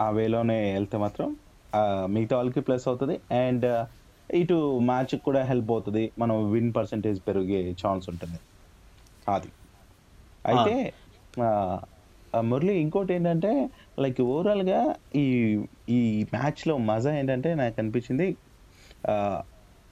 ఆ 0.00 0.10
వేలోనే 0.10 0.72
వెళ్తే 0.72 0.96
మాత్రం 0.98 1.36
మిగతా 2.14 2.34
వాళ్ళకి 2.38 2.60
ప్లస్ 2.68 2.86
అవుతుంది. 2.90 3.16
అండ్ 3.42 3.66
ఇటు 4.30 4.56
మ్యాచ్ 4.90 5.14
కూడా 5.26 5.40
హెల్ప్ 5.50 5.70
అవుతుంది. 5.74 6.04
మనం 6.22 6.36
విన్ 6.54 6.70
పర్సంటేజ్ 6.78 7.18
పెరిగే 7.28 7.60
ఛాన్స్ 7.82 8.06
ఉంటుంది. 8.12 8.38
అది. 9.34 9.50
అయితే 10.44 10.74
మురళి 12.50 12.72
ఇంకోటి 12.84 13.12
ఏంటంటే 13.16 13.50
లైక్ 14.02 14.18
ఓవరాల్గా 14.30 14.80
ఈ 15.22 15.24
ఈ 15.96 16.00
మ్యాచ్లో 16.34 16.74
మజా 16.90 17.12
ఏంటంటే 17.20 17.50
నాకు 17.60 17.76
అనిపించింది 17.82 18.26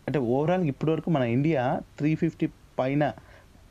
అంటే 0.06 0.18
ఓవరాల్ 0.34 0.64
ఇప్పటి 0.72 0.90
వరకు 0.94 1.10
మన 1.16 1.24
ఇండియా 1.36 1.62
త్రీ 1.98 2.10
ఫిఫ్టీ 2.22 2.46
పైన 2.80 3.02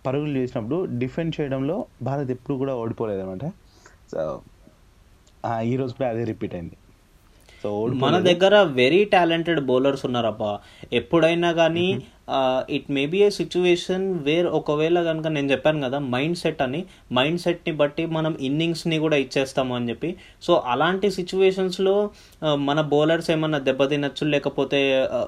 పరుగులు 0.06 0.34
చేసినప్పుడు 0.40 0.78
డిఫెండ్ 1.02 1.34
చేయడంలో 1.38 1.78
భారత్ 2.08 2.32
ఎప్పుడు 2.36 2.56
కూడా 2.62 2.74
ఓడిపోలేదు 2.84 3.22
అనమాట 3.26 3.46
సో 4.14 4.22
ఈ 5.72 5.76
రోజు 5.80 5.94
కూడా 5.98 6.10
అదే 6.14 6.24
రిపీట్ 6.32 6.56
అయింది. 6.58 6.76
సో 7.64 7.70
మన 8.04 8.16
దగ్గర 8.20 8.56
వెరీ 8.62 9.02
టాలెంటెడ్ 9.14 9.60
బౌలర్స్ 9.60 10.06
ఉన్నారబ్బా. 10.06 10.52
ఎప్పుడైనా 10.94 11.52
కానీ 11.52 11.88
it 12.70 12.88
may 12.92 13.04
be 13.06 13.20
a 13.24 13.30
situation 13.30 14.06
where 14.24 14.48
ఒకవేళ 14.60 14.98
కనుక 15.04 15.28
నేను 15.28 15.52
చెప్పాను 15.52 15.82
కదా 15.82 16.00
మైండ్ 16.14 16.38
సెట్ 16.38 16.62
అని 16.62 16.82
మైండ్ 17.12 17.40
సెట్ని 17.40 17.74
బట్టి 17.82 18.06
మనం 18.06 18.34
ఇన్నింగ్స్ని 18.42 18.98
కూడా 19.00 19.18
ఇచ్చేస్తాము 19.18 19.76
అని 19.76 19.90
చెప్పి. 19.90 20.10
సో 20.42 20.54
అలాంటి 20.68 21.10
సిచ్యువేషన్స్లో 21.12 21.96
మన 22.56 22.82
బౌలర్స్ 22.94 23.32
ఏమన్నా 23.32 23.60
దెబ్బతినచ్చు 23.60 24.26
లేకపోతే 24.28 24.82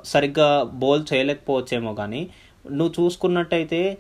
సరిగ్గా 0.06 0.50
బౌల్ 0.84 1.06
చేయలేకపోవచ్చేమో 1.14 1.94
కానీ 1.94 2.22
నువ్వు 2.72 2.94
చూసుకున్నట్టయితే 3.00 3.98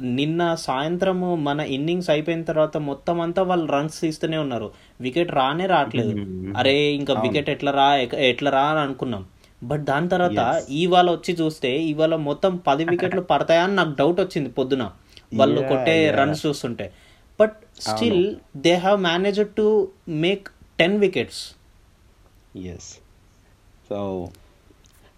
నిన్న 0.00 0.54
సాయంత్రము 0.54 1.36
మన 1.36 1.60
ఇన్నింగ్స్ 1.60 2.10
అయిపోయిన 2.10 2.42
తర్వాత 2.42 2.76
మొత్తం 2.76 3.20
అంతా 3.20 3.42
వాళ్ళు 3.42 3.72
రన్స్ 3.72 4.00
తీస్తూనే 4.00 4.36
ఉన్నారు. 4.36 4.70
వికెట్ 5.00 5.32
రానే 5.32 5.66
రావట్లేదు. 5.66 6.14
అరే 6.56 6.74
ఇంకా 6.92 7.14
వికెట్ 7.14 7.50
ఎట్లా 7.50 7.72
రా 7.72 7.94
ఎట్లా 8.18 8.50
రా 8.50 8.62
అని 8.62 8.80
అనుకున్నాం. 8.80 9.24
బట్ 9.62 9.84
దాని 9.84 10.08
తర్వాత 10.08 10.62
ఇవాళ 10.70 11.10
వచ్చి 11.10 11.34
చూస్తే 11.34 11.78
ఇవాళ 11.82 12.16
మొత్తం 12.16 12.56
పది 12.56 12.84
వికెట్లు 12.84 13.20
పడతాయా 13.20 13.64
అని 13.64 13.74
నాకు 13.74 13.94
డౌట్ 13.98 14.20
వచ్చింది 14.20 14.48
పొద్దున. 14.48 14.90
వాళ్ళు 15.34 15.60
కొట్టే. 15.60 16.10
రన్స్ 16.10 16.46
చూస్తుంటే. 16.46 16.92
But 17.40 17.56
still 17.80 18.36
they 18.56 18.74
have 18.74 19.02
managed 19.02 19.50
to 19.50 19.88
make 20.08 20.48
ten 20.78 20.98
wickets 20.98 21.42
yes 22.58 22.90
so 23.88 24.28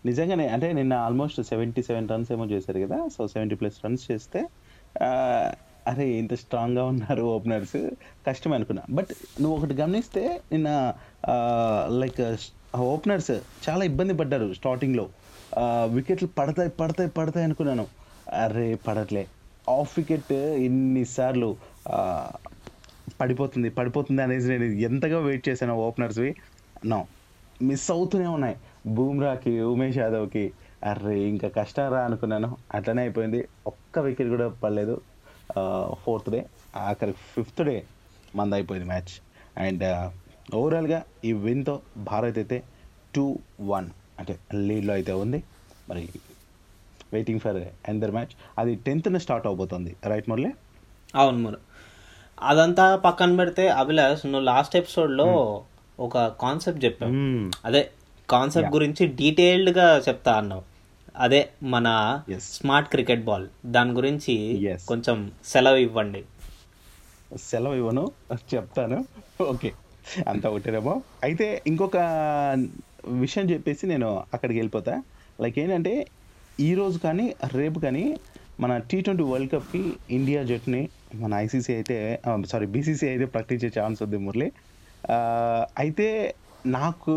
నిజంగానే 0.04 0.46
అంటే 0.54 0.68
నిన్న 0.78 0.94
ఆల్మోస్ట్ 1.06 1.40
సెవెంటీ 1.50 1.82
సెవెన్ 1.88 2.08
రన్స్ 2.12 2.30
ఏమో 2.34 2.44
చేశారు 2.54 2.80
కదా 2.84 2.98
సో 3.14 3.22
సెవెంటీ 3.34 3.56
ప్లస్ 3.60 3.78
రన్స్ 3.84 4.04
చేస్తే 4.10 4.40
అరే 5.90 6.06
ఇంత 6.20 6.34
స్ట్రాంగ్గా 6.42 6.84
ఉన్నారు 6.92 7.22
ఓపెనర్స్ 7.36 7.78
కష్టం 8.26 8.52
అనుకున్నా. 8.56 8.82
బట్ 8.98 9.12
నువ్వు 9.42 9.54
ఒకటి 9.58 9.74
గమనిస్తే 9.82 10.22
నిన్న 10.52 10.68
లైక్ 12.02 12.20
ఓపెనర్స్ 12.92 13.34
చాలా 13.66 13.82
ఇబ్బంది 13.90 14.14
పడ్డారు 14.20 14.48
స్టార్టింగ్లో 14.60 15.04
వికెట్లు 15.96 16.28
పడతాయి 16.38 16.70
పడతాయి 16.80 17.10
పడతాయి 17.18 17.46
అనుకున్నాను. 17.48 17.84
అరే 18.44 18.68
పడట్లే. 18.86 19.24
ఆఫ్ 19.66 19.92
వికెట్ 19.98 20.32
ఎన్నిసార్లు 20.68 21.50
పడిపోతుంది 23.20 23.68
పడిపోతుంది 23.78 24.20
అనేసి 24.26 24.46
నేను 24.52 24.66
ఎంతగా 24.88 25.18
వెయిట్ 25.26 25.44
చేశాను 25.48 25.74
ఓపెనర్స్వి 25.88 26.30
నో 26.92 27.00
మిస్ 27.60 27.88
అవుతూనే 27.94 28.28
ఉన్నాయి. 28.36 28.56
బూమ్రాకి 28.86 29.60
ఉమేష్ 29.60 29.98
యాదవ్కి 29.98 30.52
అర్రే 30.84 31.20
ఇంకా 31.20 31.48
కష్టం 31.48 31.92
రా 31.92 32.04
అనుకున్నాను. 32.04 32.56
అట్లనే 32.74 33.02
అయిపోయింది. 33.02 33.48
ఒక్క 33.66 33.98
వికెట్ 33.98 34.28
కూడా 34.28 34.48
పడలేదు. 34.48 35.00
ఫోర్త్ 36.04 36.30
డే 36.30 36.46
ఆఖరి 36.76 37.12
ఫిఫ్త్ 37.12 37.62
డే 37.64 37.84
మంద 38.36 38.54
అయిపోయింది 38.54 38.88
మ్యాచ్ 38.88 39.12
అండ్ 39.58 40.10
ఓవరాల్గా 40.54 41.02
ఈ 41.24 41.32
విన్తో 41.32 41.80
భారత్ 41.98 42.38
అయితే 42.38 42.62
టూ 43.14 43.38
వన్ 43.60 43.88
అంటే 44.18 44.38
లీడ్లో 44.54 44.94
అయితే 44.94 45.12
ఉంది. 45.12 45.42
మరి 45.88 46.08
వెయిటింగ్ 47.12 47.40
ఫర్ 47.40 47.56
ఎందర్ 47.88 48.10
మ్యాచ్ 48.10 48.32
అది 48.58 48.74
టెన్త్న 48.74 49.18
స్టార్ట్ 49.18 49.46
అవబోతుంది. 49.46 49.96
రైట్ 50.06 50.28
మురళి? 50.28 50.52
అవును 51.14 51.38
మరి 51.38 51.56
అదంతా 52.42 52.96
పక్కన 52.96 53.36
పెడితే 53.36 53.68
అభిలాష్ 53.68 54.26
నువ్వు 54.26 54.44
లాస్ట్ 54.44 54.76
ఎపిసోడ్లో 54.76 55.26
ఒక 56.00 56.18
కాన్సెప్ట్ 56.18 56.84
చెప్పావు. 56.84 57.12
మ్మ్. 57.12 57.52
అదే 57.64 57.90
కాన్సెప్ట్ 58.30 58.72
గురించి 58.72 59.06
డీటెయిల్డ్గా 59.20 59.98
చెప్తా 60.08 60.32
అన్నావు. 60.32 60.62
అదే 61.16 61.40
మన. 61.62 61.88
Smart 62.40 62.90
cricket 62.90 63.24
ball. 63.24 63.46
దాని 63.66 63.92
గురించి. 63.92 64.34
కొంచెం 64.88 65.18
సెలవు 65.44 65.76
ఇవ్వండి. 65.76 66.22
సెలవు 67.50 67.74
ఇవ్వను 67.74 68.04
చెప్తాను. 68.54 68.98
ఓకే. 69.42 69.72
అంతా 70.28 70.50
ఒకటేనేమో 70.50 70.94
అయితే 71.24 71.62
ఇంకొక 71.66 71.96
విషయం 73.22 73.50
చెప్పేసి 73.50 73.86
నేను 73.86 74.24
అక్కడికి 74.34 74.58
వెళ్ళిపోతా. 74.58 74.94
లైక్ 75.40 75.58
ఏంటంటే 75.58 75.94
ఈ 76.60 76.74
రోజు 76.74 76.98
కానీ 76.98 77.34
రేపు 77.54 77.78
కానీ 77.80 78.04
మన 78.60 78.78
టీ 78.90 79.00
ట్వంటీ 79.00 79.22
వరల్డ్ 79.22 79.52
కప్కి 79.52 79.80
ఇండియా 80.10 80.42
జట్టుని 80.42 80.82
మన 81.14 81.34
ఐసీసీ 81.34 81.74
అయితే 81.74 81.96
సారీ 82.46 82.66
బీసీసీ 82.66 83.06
అయితే 83.08 83.24
ప్రకటించే 83.24 83.70
ఛాన్స్ 83.80 84.02
ఉంది 84.02 84.16
మురళి. 84.16 84.48
అయితే 85.78 86.34
నాకు 86.66 87.14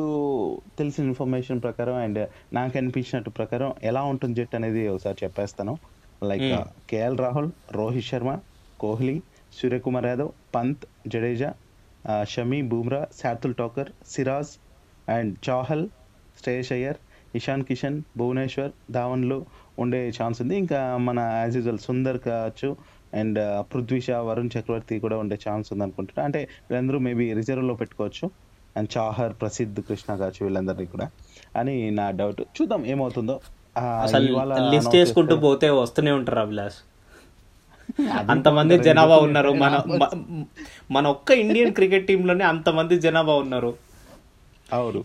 తెలిసిన 0.77 1.03
ఇన్ఫర్మేషన్ 1.05 1.61
ప్రకారం 1.61 1.95
అండ్ 1.95 2.19
నాకు 2.53 2.77
అనిపించినట్టు 2.77 3.29
ప్రకారం 3.29 3.73
ఎలా 3.83 4.01
ఉంటుంది 4.03 4.35
జట్టు 4.39 4.55
అనేది 4.55 4.87
ఒకసారి 4.87 5.17
చెప్పేస్తాను. 5.23 5.73
Like. 6.23 6.49
KL 6.89 7.17
Rahul 7.17 7.49
Rohit 7.71 8.05
Sharma 8.05 8.31
Kohli 8.79 9.15
Suryakumar 9.51 10.05
Yadav 10.05 10.31
Pant 10.55 10.83
Jadeja 11.07 11.49
Shami 12.29 12.61
Bumrah 12.61 13.07
Shardul 13.21 13.55
Thakur 13.55 13.89
Siraj 14.05 14.51
and 15.07 15.31
Chahal 15.49 15.85
Shreyas 16.39 16.71
Iyer 16.71 16.99
Ishan 17.35 17.63
Kishan 17.69 17.97
Bhuvneshwar 18.17 18.71
ధావన్లు 18.91 19.37
ఉండే 19.79 20.11
ఛాన్స్ 20.19 20.41
ఉంది. 20.41 20.55
ఇంకా 20.63 20.79
మన 20.97 21.19
యాజ్ 21.41 21.55
యూజువల్ 21.57 21.81
సుందర్ 21.87 22.19
కావచ్చు 22.27 22.69
అండ్ 23.13 23.39
పృథ్వీ 23.73 24.01
షా 24.01 24.17
వరుణ్ 24.21 24.51
చక్రవర్తి 24.55 24.99
కూడా 24.99 25.17
ఉండే 25.17 25.37
ఛాన్స్ 25.47 25.67
ఉంది 25.73 25.83
అనుకుంటున్నా 25.83 26.23
అంటే 26.25 26.41
వీళ్ళందరూ 26.69 26.99
మేబీ 27.07 27.33
రిజర్వ్లో 27.33 27.75
పెట్టుకోవచ్చు. 27.81 28.25
అండ్ 28.77 28.97
చాహర్ 28.97 29.33
ప్రసిద్ధ్ 29.41 29.81
కృష్ణ 29.81 30.15
కావచ్చు 30.15 30.43
వీళ్ళందరినీ 30.43 30.85
కూడా. 30.85 31.09
అని 31.55 31.91
నా 31.91 32.11
డౌట్. 32.11 32.41
చూద్దాం 32.41 32.85
ఏమవుతుందో. 32.85 33.39
లిస్ట్ 34.69 34.95
చేసుకుంటూ 34.95 35.35
పోతే 35.35 35.69
వస్తూనే 35.69 36.11
ఉంటారు 36.11 36.39
అభిలాష్. 36.39 36.73
అంతమంది 38.29 38.73
జనాభా 38.83 39.15
ఉన్నారు. 39.17 39.49
మన 39.49 39.81
మన 40.91 41.07
ఒక్క 41.07 41.31
ఇండియన్ 41.31 41.73
క్రికెట్ 41.73 42.07
టీమ్లోనే 42.07 42.45
అంతమంది 42.45 42.99
జనాభా 42.99 43.33
ఉన్నారు. 43.33 43.73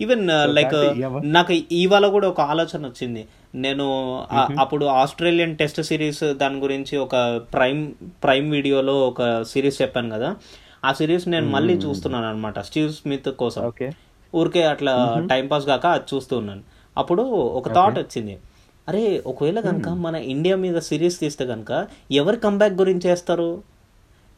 ఈవెన్ 0.01 0.29
లైక్ 0.45 0.75
ఎవ- 0.75 1.23
నాకు 1.25 1.53
ఇవాళ 1.73 2.07
కూడా 2.07 2.29
ఒక 2.29 2.41
ఆలోచన 2.41 2.87
వచ్చింది. 2.87 3.27
నేను 3.55 4.19
అప్పుడు 4.61 4.87
ఆస్ట్రేలియన్ 4.87 5.57
టెస్ట్ 5.57 5.83
సిరీస్ 5.83 6.25
దాని 6.25 6.59
గురించి 6.59 6.99
ఒక 6.99 7.41
ప్రైమ్ 7.53 7.93
ప్రైమ్ 8.25 8.51
వీడియోలో 8.51 9.09
ఒక 9.09 9.43
సిరీస్ 9.43 9.83
చెప్పాను 9.83 10.11
కదా. 10.11 10.37
ఆ 10.85 10.93
సిరీస్ 10.93 11.29
నేను 11.29 11.49
మళ్ళీ 11.49 11.75
చూస్తున్నాను 11.75 12.27
అనమాట 12.27 12.59
స్టీవ్ 12.59 12.93
స్మిత్ 12.93 13.29
కోసం. 13.29 13.67
ఓకే. 13.67 13.91
ఊరికే 14.35 14.65
అట్లా 14.65 15.27
టైం 15.31 15.47
పాస్ 15.47 15.67
కాక 15.67 15.87
అది 15.87 16.05
చూస్తూ 16.15 16.39
ఉన్నాను. 16.39 16.63
అప్పుడు 16.99 17.23
ఒక 17.33 17.73
థాట్ 17.73 17.99
వచ్చింది. 17.99 18.39
అరే 18.89 19.23
ఒకవేళ 19.27 19.61
కనుక 19.61 19.89
మన 19.89 20.15
ఇండియా 20.15 20.57
మీద 20.57 20.79
సిరీస్ 20.79 21.21
తీస్తే 21.21 21.47
కనుక 21.47 21.87
ఎవరి 22.11 22.37
కంబ్యాక్ 22.37 22.75
గురించి 22.75 23.11
వేస్తారు 23.11 23.63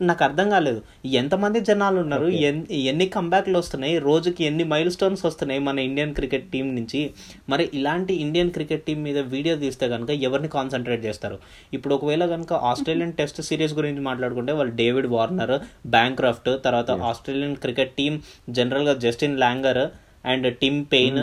నాకు 0.02 0.24
అర్థం 0.24 0.50
కాలేదు. 0.50 0.82
ఎంతమంది 1.04 1.60
జనాలు 1.60 2.00
ఉన్నారు? 2.00 2.26
ఎన్- 2.28 2.72
ఎన్ని 2.72 3.06
కంబ్యాక్లు 3.06 3.58
వస్తున్నాయి? 3.58 3.98
రోజుకి 3.98 4.44
ఎన్ని 4.44 4.64
మైల్ 4.64 4.90
స్టోన్స్ 4.90 5.24
వస్తున్నాయి 5.24 5.60
మన 5.60 5.78
ఇండియన్ 5.78 6.14
క్రికెట్ 6.14 6.52
టీం 6.52 6.74
నుంచి? 6.74 7.10
మరి 7.48 7.70
ఇలాంటి 7.74 8.14
ఇండియన్ 8.14 8.50
క్రికెట్ 8.50 8.82
టీం 8.82 9.02
మీద 9.02 9.18
వీడియో 9.18 9.56
తీస్తే 9.56 9.88
కనుక 9.88 10.10
ఎవరిని 10.10 10.48
కాన్సన్ట్రేట్ 10.48 11.04
చేస్తారు? 11.04 11.38
ఇప్పుడు 11.74 11.94
ఒకవేళ 11.94 12.26
కనుక 12.26 12.52
ఆస్ట్రేలియన్ 12.52 13.12
టెస్ట్ 13.12 13.42
సిరీస్ 13.42 13.74
గురించి 13.74 14.00
మాట్లాడుకుంటే 14.00 14.52
వాళ్ళు 14.52 14.76
డేవిడ్ 14.76 15.06
వార్నర్ 15.06 15.60
బ్యాంక్రాఫ్ట్ 15.88 16.64
తర్వాత 16.64 16.90
ఆస్ట్రేలియన్ 16.90 17.56
క్రికెట్ 17.56 17.96
టీం 17.96 18.22
జనరల్గా 18.50 18.94
Justin 18.94 19.38
Langer 19.38 19.88
and 20.26 20.56
Tim 20.56 20.84
Paine 20.92 21.18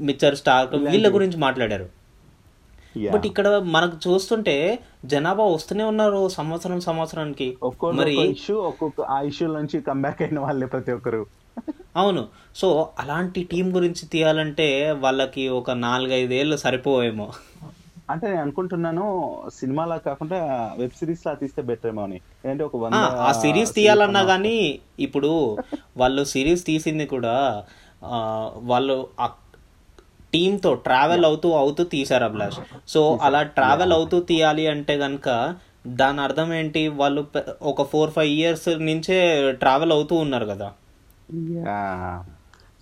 Mitchell 0.00 0.36
Starc 0.36 0.74
వీళ్ళ 0.74 1.14
గురించి 1.14 1.36
మాట్లాడారు. 1.36 1.99
బట్ 3.10 3.26
ఇక్కడ 3.26 3.48
మనకు 3.48 4.08
చూస్తుంటే 4.08 4.78
జనాభా 5.04 5.44
వస్తూనే 5.44 5.84
ఉన్నారు 5.84 6.28
సంవత్సరం 6.28 6.80
సంవత్సరానికి. 6.80 7.56
మరి 7.92 8.14
ఇష్యూ 8.30 8.56
ఒక్కొక్క 8.60 9.00
ఆ 9.00 9.20
ఇష్యూ 9.20 9.52
నుంచి 9.52 9.80
కంబ్యాక్ 9.80 10.22
అయిన 10.22 10.38
వాళ్ళే 10.38 10.66
ప్రతి 10.66 10.92
ఒక్కరు. 10.92 11.26
అవును. 11.96 12.28
సో 12.54 12.90
అలాంటి 12.98 13.42
టీం 13.44 13.76
గురించి 13.76 14.06
తీయాలంటే 14.06 14.92
వాళ్ళకి 14.92 15.48
ఒక 15.48 15.70
నాలుగైదేళ్ళు 15.70 16.56
సరిపోవేమో. 16.56 17.32
అంటే 18.10 18.26
నేను 18.28 18.40
అనుకుంటున్నాను 18.40 19.04
సినిమాలా 19.60 19.96
కాకుండా 19.96 20.38
వెబ్ 20.78 20.90
సిరీస్ 20.90 21.26
లా 21.26 21.34
తీస్తే 21.34 21.62
బెటర్ 21.62 21.90
ఏమో 21.90 22.02
అని. 22.02 22.14
ఏంటంటే 22.14 22.64
ఒక 22.64 22.76
ఆ, 22.76 22.78
వంద 22.78 22.94
ఆ 22.94 23.32
సిరీస్ 23.32 23.74
తీయాలన్నా 23.74 24.22
కానీ 24.22 24.80
ఇప్పుడు 25.00 25.58
వాళ్ళు 25.96 26.24
సిరీస్ 26.24 26.66
తీసింది 26.66 27.06
కూడా 27.06 27.64
వాళ్ళు 28.56 29.08
ఆ 29.20 29.28
టీంతో 30.32 30.70
ట్రావెల్ 30.84 31.24
అవుతూ 31.24 31.48
అవుతూ 31.54 31.82
తీశారు 31.92 32.24
అభిలాష్. 32.24 32.58
సో 32.88 33.00
అలా 33.22 33.40
ట్రావెల్ 33.56 33.92
అవుతూ 33.92 34.16
తీయాలి 34.22 34.66
అంటే 34.68 34.98
కనుక 34.98 35.28
దాని 35.98 36.20
అర్థం 36.20 36.48
ఏంటి? 36.54 36.82
వాళ్ళు 37.00 37.20
ఒక 37.62 37.82
ఫోర్ 37.84 38.10
ఫైవ్ 38.10 38.32
ఇయర్స్ 38.34 38.68
నుంచే 38.88 39.16
ట్రావెల్ 39.60 39.92
అవుతూ 39.92 40.16
ఉన్నారు 40.16 40.46
కదా. 40.46 40.68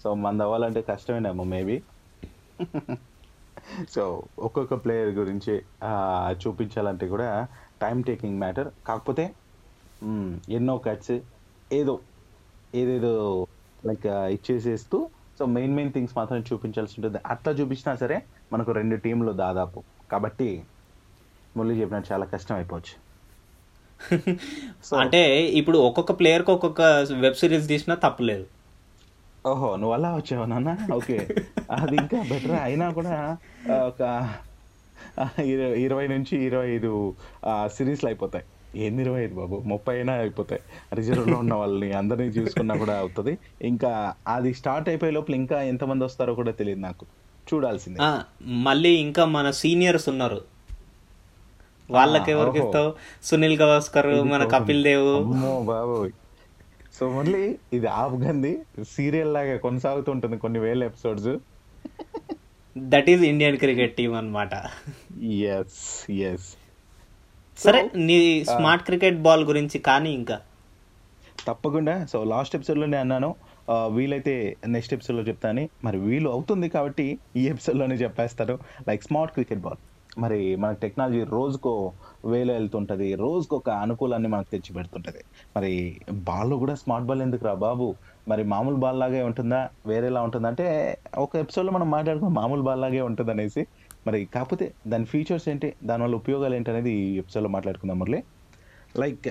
సో 0.03 0.09
మంది 0.25 0.43
అవ్వాలంటే 0.43 0.83
కష్టమేనేమో 0.89 1.45
మేబీ. 1.53 1.77
సో 3.95 4.03
ఒక్కొక్క 4.39 4.75
ప్లేయర్ 4.77 5.11
గురించి 5.13 5.55
ఆ, 5.85 5.91
చూపించాలంటే 6.43 7.07
కూడా 7.09 7.29
టైం 7.83 7.99
టేకింగ్ 8.03 8.39
మ్యాటర్. 8.39 8.69
కాకపోతే 8.87 9.25
ఎన్నో 10.51 10.75
కట్స్ 10.79 11.17
ఏదో 11.73 11.95
ఏదేదో 12.75 13.13
లైక్ 13.85 14.07
ఇచ్చేసేస్తూ 14.35 14.99
సో 15.39 15.47
మెయిన్ 15.47 15.75
మెయిన్ 15.75 15.93
థింగ్స్ 15.93 16.15
మాత్రం 16.17 16.45
చూపించాల్సి 16.53 16.95
ఉంటుంది. 16.99 17.19
అట్లా 17.27 17.53
చూపించినా 17.53 17.95
సరే 17.95 18.23
మనకు 18.53 18.73
రెండు 18.73 18.97
టీంలు 18.97 19.33
దాదాపు. 19.33 19.83
కాబట్టి 20.13 20.63
మురళి 21.57 21.81
చెప్పినట్టు 21.81 22.13
చాలా 22.13 22.27
కష్టం 22.27 22.57
అయిపోవచ్చు. 22.57 22.95
అంటే 25.01 25.43
ఇప్పుడు 25.61 25.79
ఒక్కొక్క 25.79 26.13
ప్లేయర్కి 26.13 26.51
ఒక్కొక్క 26.51 26.83
వెబ్ 27.21 27.35
సిరీస్ 27.35 27.69
తీసినా 27.69 27.95
తప్పులేదు 27.95 28.47
ఓహో 29.47 29.77
నువ్వు 29.77 29.95
అలా 29.95 30.15
వచ్చావు 30.15 30.45
నాన్న? 30.45 30.77
ఓకే. 30.95 31.17
అది 31.71 31.97
ఇంకా 31.97 32.19
బెటర్? 32.29 32.51
అయినా 32.51 32.91
కూడా 32.91 33.37
ఒక 33.87 34.03
ఇరవై 35.77 36.07
నుంచి 36.07 36.45
ఇరవై 36.45 36.69
ఐదు 36.71 37.15
సిరీస్లు 37.67 38.09
అయిపోతాయి. 38.09 38.45
ఏంది 38.77 39.03
ఇరవై 39.03 39.25
ఐదు 39.25 39.35
బాబు. 39.35 39.63
ముప్పై 39.67 39.95
అయినా 39.95 40.13
అయిపోతాయి. 40.13 40.63
రిజర్వ్లో 40.95 41.39
ఉన్న 41.39 41.55
వాళ్ళని 41.55 41.93
అందరినీ 41.93 42.27
చూసుకున్నా 42.27 42.77
కూడా 42.77 42.99
అవుతుంది. 42.99 43.39
ఇంకా 43.63 44.15
అది 44.29 44.55
స్టార్ట్ 44.55 44.89
అయిపోయే 44.89 45.13
లోపల 45.13 45.35
ఇంకా 45.35 45.63
ఎంతమంది 45.63 46.05
వస్తారో 46.05 46.35
కూడా 46.35 46.51
తెలియదు 46.51 46.81
నాకు. 46.81 47.07
చూడాల్సిందే. 47.55 47.99
మళ్ళీ 48.43 48.91
ఇంకా 48.91 49.25
మన 49.25 49.51
సీనియర్స్ 49.51 50.09
ఉన్నారు. 50.09 50.41
వాళ్ళకి 51.91 52.31
ఎవరికి. 52.31 52.59
ఇస్తావు 52.59 52.95
సునీల్ 53.23 53.59
గవాస్కర్ 53.59 54.25
మన. 54.25 54.45
కపిల్ 54.45 54.85
దేవ్. 54.85 55.25
బాబోయ్. 55.67 56.11
సో 57.01 57.11
మళ్ళీ 57.11 57.59
ఇది 57.73 57.87
ఆఫ్ఘన్ది 57.87 58.59
సీరియల్ 58.91 59.35
లాగా 59.35 59.57
కొనసాగుతుంటుంది 59.57 60.37
కొన్ని 60.37 60.59
వేల 60.59 60.85
episodes. 60.85 61.37
That 62.79 63.11
is 63.11 63.23
Indian 63.23 63.57
cricket 63.57 63.97
team 63.97 64.15
అన్నమాట. 64.15 64.51
ఎస్ 65.23 66.11
ఎస్ 66.11 66.58
సరే 67.59 67.91
నీ 67.95 68.45
స్మార్ట్ 68.45 68.85
క్రికెట్ 68.85 69.19
బాల్ 69.19 69.45
గురించి 69.45 69.79
కానీ 69.79 70.11
ఇంకా. 70.11 70.41
తప్పకుండా. 71.47 72.07
సో 72.07 72.25
లాస్ట్ 72.25 72.57
ఎపిసోడ్లోనే 72.57 72.97
అన్నాను. 72.97 73.35
ఆ, 73.71 73.87
వీలైతే 73.87 74.57
నెక్స్ట్ 74.67 74.95
ఎపిసోడ్లో 74.95 75.25
చెప్తాను 75.25 75.69
మరి 75.85 75.99
వీలు 75.99 76.31
అవుతుంది 76.31 76.69
కాబట్టి 76.69 77.19
ఈ 77.37 77.49
ఎపిసోడ్లోనే 77.49 77.95
చెప్పేస్తాను. 77.95 78.59
లైక్ 78.89 79.03
స్మార్ట్ 79.03 79.35
క్రికెట్ 79.35 79.61
బాల్ 79.61 79.77
మరి 80.21 80.57
మన 80.57 80.73
టెక్నాలజీ 80.73 81.25
రోజుకో 81.25 81.93
వేలో 82.25 82.55
వెళ్తుంటుంది. 82.55 83.15
రోజుకు 83.15 83.57
ఒక 83.57 83.71
అనుకూలాన్ని 83.71 84.29
మనకు 84.29 84.51
తెచ్చి 84.51 84.73
పెడుతుంటుంది. 84.73 85.19
మరి 85.57 86.01
బాల్లో 86.13 86.57
కూడా 86.57 86.75
స్మార్ట్ 86.75 87.07
బాల్ 87.07 87.23
ఎందుకు 87.23 87.45
రా 87.45 87.55
బాబు? 87.55 87.95
మరి 88.29 88.45
మామూలు 88.45 88.77
బాల్ 88.77 89.01
లాగే 89.01 89.23
ఉంటుందా? 89.23 89.69
వేరేలా 89.87 90.23
ఉంటుందా? 90.23 90.49
అంటే 90.49 90.99
ఒక 91.19 91.37
ఎపిసోడ్లో 91.37 91.73
మనం 91.73 91.91
మాట్లాడుకుని 91.91 92.31
మామూలు 92.31 92.63
బాల్ 92.63 92.81
లాగే 92.81 93.01
ఉంటుంది 93.01 93.31
అనేసి 93.31 93.67
మరి 94.07 94.19
కాకపోతే 94.35 94.67
దాని 94.87 95.07
ఫీచర్స్ 95.13 95.47
ఏంటి? 95.49 95.69
దానివల్ల 95.85 96.15
ఉపయోగాలు 96.15 96.55
ఏంటి 96.55 96.71
అనేది 96.71 96.93
ఈ 97.01 97.07
ఎపిసోడ్లో 97.23 97.51
మాట్లాడుకుందాం 97.57 97.99
మురళి. 97.99 98.21
లైక్ 99.03 99.29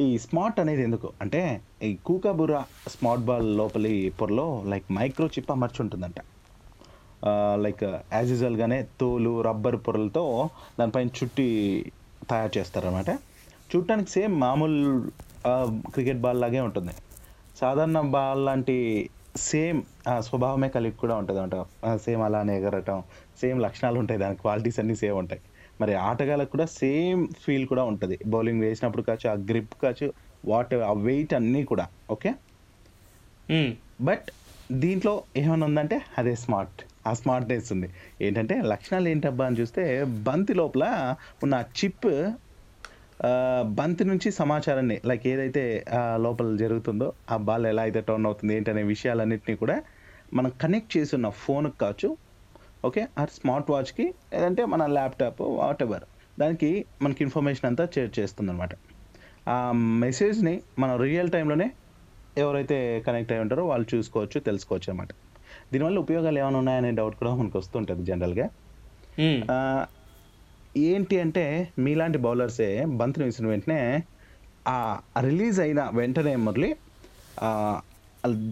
ఈ 0.00 0.18
స్మార్ట్ 0.18 0.60
అనేది 0.60 0.82
ఎందుకు? 0.82 1.08
అంటే 1.20 1.40
ఈ 1.82 1.90
కూకాబురా 2.06 2.60
స్మార్ట్ 2.88 3.24
బాల్ 3.24 3.48
లోపలి 3.60 3.92
పొరలో 4.20 4.46
లైక్ 4.72 4.86
మైక్రో 4.98 5.26
చిప్ 5.34 5.50
అమర్చి 5.56 5.80
ఉంటుందంట. 5.82 6.20
లైక్ 7.64 7.84
యాజ్ 8.12 8.30
యూజువల్గానే 8.30 8.78
తోలు 9.00 9.34
రబ్బర్ 9.42 9.76
పొరలతో 9.86 10.24
దానిపైన 10.78 11.08
చుట్టి 11.18 11.46
తయారు 12.30 12.52
చేస్తారనమాట 12.58 13.10
చూడటానికి 13.70 14.10
సేమ్ 14.10 14.34
మామూలు 14.40 14.80
క్రికెట్ 15.94 16.20
బాల్ 16.24 16.40
లాగే 16.40 16.60
ఉంటుంది. 16.60 16.94
సాధారణ 17.60 18.00
బాల్ 18.16 18.42
లాంటి 18.46 18.76
సేమ్ 19.34 19.78
స్వభావమే 20.26 20.68
కలిగి 20.74 20.96
కూడా 20.96 21.14
ఉంటుంది 21.20 21.40
అంట 21.44 21.54
సేమ్ 22.04 22.22
అలానే 22.22 22.52
ఎగరటం 22.60 22.98
సేమ్ 23.36 23.58
లక్షణాలు 23.64 23.98
ఉంటాయి 24.02 24.20
దాని 24.20 24.36
క్వాలిటీస్ 24.36 24.78
అన్నీ 24.80 24.96
సేమ్ 25.02 25.16
ఉంటాయి. 25.22 25.42
మరి 25.80 25.92
ఆటగాళ్ళకు 26.08 26.52
కూడా 26.54 26.66
సేమ్ 26.80 27.22
ఫీల్ 27.44 27.66
కూడా 27.72 27.84
ఉంటుంది. 27.92 28.16
బౌలింగ్ 28.26 28.62
వేసినప్పుడు 28.66 29.04
కావచ్చు 29.08 29.28
ఆ 29.32 29.46
గ్రిప్ 29.50 29.74
కావచ్చు 29.82 30.08
వాట్ 30.44 30.74
ఆ 30.84 30.94
వెయిట్ 31.08 31.34
అన్నీ 31.34 31.62
కూడా 31.72 31.86
ఓకే. 32.10 32.30
బట్ 34.00 34.28
దీంట్లో 34.70 35.12
ఏమైనా 35.36 35.64
ఉందంటే 35.66 35.96
అదే 36.18 36.34
స్మార్ట్ 36.44 36.80
ఆ 37.06 37.12
స్మార్ట్నెస్ 37.14 37.68
ఉంది. 37.74 37.88
ఏంటంటే 38.20 38.54
లక్షణాలు 38.72 39.08
ఏంటబ్బా 39.08 39.44
అని 39.46 39.58
చూస్తే 39.60 39.82
బంతి 40.28 40.54
లోపల 40.54 40.84
ఉన్న 41.44 41.54
చిప్ 41.78 42.08
బంతి 43.74 44.04
నుంచి 44.04 44.28
సమాచారాన్ని 44.32 44.96
లైక్ 45.06 45.24
ఏదైతే 45.26 45.62
లోపల 46.16 46.56
జరుగుతుందో 46.56 47.08
ఆ 47.30 47.36
బాల్ 47.36 47.66
ఎలా 47.66 47.82
అయితే 47.82 48.00
టర్న్ 48.00 48.26
అవుతుంది 48.26 48.52
ఏంటనే 48.56 48.82
విషయాలన్నింటినీ 48.84 49.54
కూడా 49.56 49.76
మనం 50.34 50.50
కనెక్ట్ 50.62 50.92
చేసి 50.96 51.12
ఉన్న 51.14 51.28
ఫోన్కి 51.28 51.78
కావచ్చు 51.78 52.08
ఓకే 52.84 53.02
ఆ 53.18 53.24
స్మార్ట్ 53.24 53.70
వాచ్కి 53.70 54.06
లేదంటే 54.32 54.64
మన 54.64 54.86
ల్యాప్టాప్ 54.86 55.42
వాట్ 55.58 55.82
ఎవర్ 55.82 56.04
దానికి 56.38 56.70
మనకి 57.02 57.22
ఇన్ఫర్మేషన్ 57.24 57.66
అంతా 57.66 57.84
షేర్ 57.94 58.12
చేస్తుంది 58.18 58.50
అనమాట 58.50 58.74
ఆ 59.48 59.58
మెసేజ్ని 59.98 60.54
మనం 60.78 60.94
రియల్ 61.02 61.30
టైంలోనే 61.30 61.68
ఎవరైతే 62.38 62.78
కనెక్ట్ 63.06 63.32
అయి 63.32 63.40
ఉంటారో 63.40 63.64
వాళ్ళు 63.66 63.86
చూసుకోవచ్చు 63.94 64.38
తెలుసుకోవచ్చు 64.40 64.88
అనమాట 64.92 65.10
దీనివల్ల 65.72 65.98
ఉపయోగాలు 65.98 66.38
ఏమైనా 66.38 66.58
ఉన్నాయనే 66.58 66.90
డౌట్ 66.90 67.16
కూడా 67.16 67.32
మనకు 67.34 67.58
వస్తుంటుంది 67.58 68.04
జనరల్గా 68.04 68.46
ఏంటి 70.74 71.16
అంటే 71.20 71.44
మీలాంటి 71.78 72.18
బౌలర్సే 72.24 72.68
బంతిని 73.00 73.24
వేసిన 73.24 73.46
వెంటనే 73.46 73.80
ఆ 74.66 74.78
రిలీజ్ 75.20 75.58
అయిన 75.60 75.80
వెంటనే 75.94 76.34
మురళి 76.44 76.70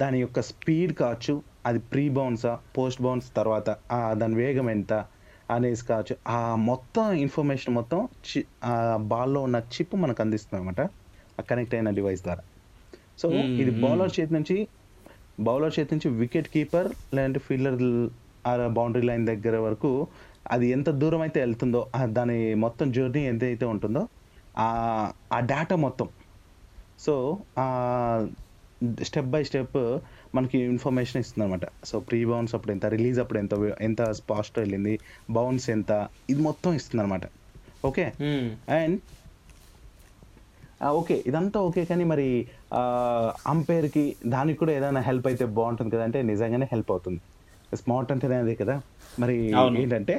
దాని 0.00 0.18
యొక్క 0.20 0.40
స్పీడ్ 0.50 0.92
కావచ్చు 0.96 1.34
అది 1.66 1.80
ప్రీ 1.90 2.04
బౌన్సా 2.10 2.52
పోస్ట్ 2.76 3.02
బౌన్స్ 3.02 3.28
తర్వాత 3.34 3.68
దాని 4.16 4.36
వేగం 4.40 4.68
ఎంత 4.70 4.92
అనేసి 5.48 5.84
కావచ్చు 5.86 6.14
ఆ 6.32 6.38
మొత్తం 6.68 7.06
ఇన్ఫర్మేషన్ 7.22 7.74
మొత్తం 7.74 8.00
చి 8.24 8.40
ఆ 8.64 8.74
బాల్లో 9.12 9.40
ఉన్న 9.46 9.58
చిప్ 9.74 9.94
మనకు 10.02 10.20
అందిస్తుంది 10.24 10.58
అనమాట 10.60 10.80
ఆ 11.38 11.44
కనెక్ట్ 11.48 11.74
అయిన 11.74 11.90
డివైస్ 11.98 12.22
ద్వారా 12.22 12.42
సో 13.18 13.26
ఇది. 13.54 13.72
బౌలర్ 13.82 14.12
చేతి 14.16 14.32
నుంచి 14.34 14.56
బౌలర్ 15.40 15.74
చేతి 15.76 15.90
నుంచి 15.94 16.08
వికెట్ 16.20 16.48
కీపర్ 16.48 16.88
లేదంటే 17.14 17.40
ఫీల్డర్ 17.40 17.78
ఆ 18.44 18.68
బౌండరీ 18.76 19.04
లైన్ 19.08 19.24
దగ్గర 19.26 19.56
వరకు 19.66 19.90
అది 20.46 20.66
ఎంత 20.70 20.88
దూరం 21.02 21.20
అయితే 21.20 21.38
వెళ్తుందో 21.40 21.80
దాని 22.18 22.38
మొత్తం 22.64 22.86
జర్నీ 22.92 23.22
ఎంత 23.26 23.42
అయితే 23.44 23.64
ఉంటుందో 23.74 24.02
ఆ 24.54 25.38
డేటా 25.52 25.76
మొత్తం. 25.86 26.08
సో 26.98 27.14
స్టెప్ 29.00 29.28
బై 29.30 29.40
స్టెప్ 29.44 29.76
మనకి 30.34 30.58
ఇన్ఫర్మేషన్ 30.64 31.20
ఇస్తుంది 31.20 31.44
అనమాట 31.46 31.66
సో 31.84 31.96
ప్రీ 32.08 32.20
బౌన్స్ 32.24 32.54
అప్పుడు 32.54 32.72
ఎంత 32.72 32.86
రిలీజ్ 32.86 33.18
అప్పుడు 33.20 33.38
ఎంత 33.38 33.54
ఎంత 33.80 34.02
ఫాస్ట్ 34.30 34.56
వెళ్ళింది 34.58 34.94
బౌన్స్ 35.30 35.66
ఎంత 35.70 35.92
ఇది 36.30 36.42
మొత్తం 36.42 36.72
ఇస్తుంది 36.80 37.02
అనమాట 37.04 37.24
ఓకే. 37.84 38.06
అండ్ 38.78 38.96
ఓకే 40.92 41.16
ఇదంతా 41.26 41.58
ఓకే 41.60 41.82
కానీ 41.84 42.04
మరి 42.04 42.26
అంపైర్కి 43.52 44.04
దానికి 44.26 44.58
కూడా 44.58 44.72
ఏదైనా 44.72 45.00
హెల్ప్ 45.00 45.26
అయితే 45.26 45.44
బాగుంటుంది 45.58 45.90
కదా 45.94 46.04
అంటే 46.08 46.20
నిజంగానే 46.30 46.66
హెల్ప్ 46.72 46.90
అవుతుంది. 46.92 47.20
స్మార్ట్ 47.72 48.10
అంటేనే 48.12 48.36
అదే 48.36 48.54
కదా. 48.62 48.74
మరి. 49.18 49.36
ఏంటంటే 49.82 50.14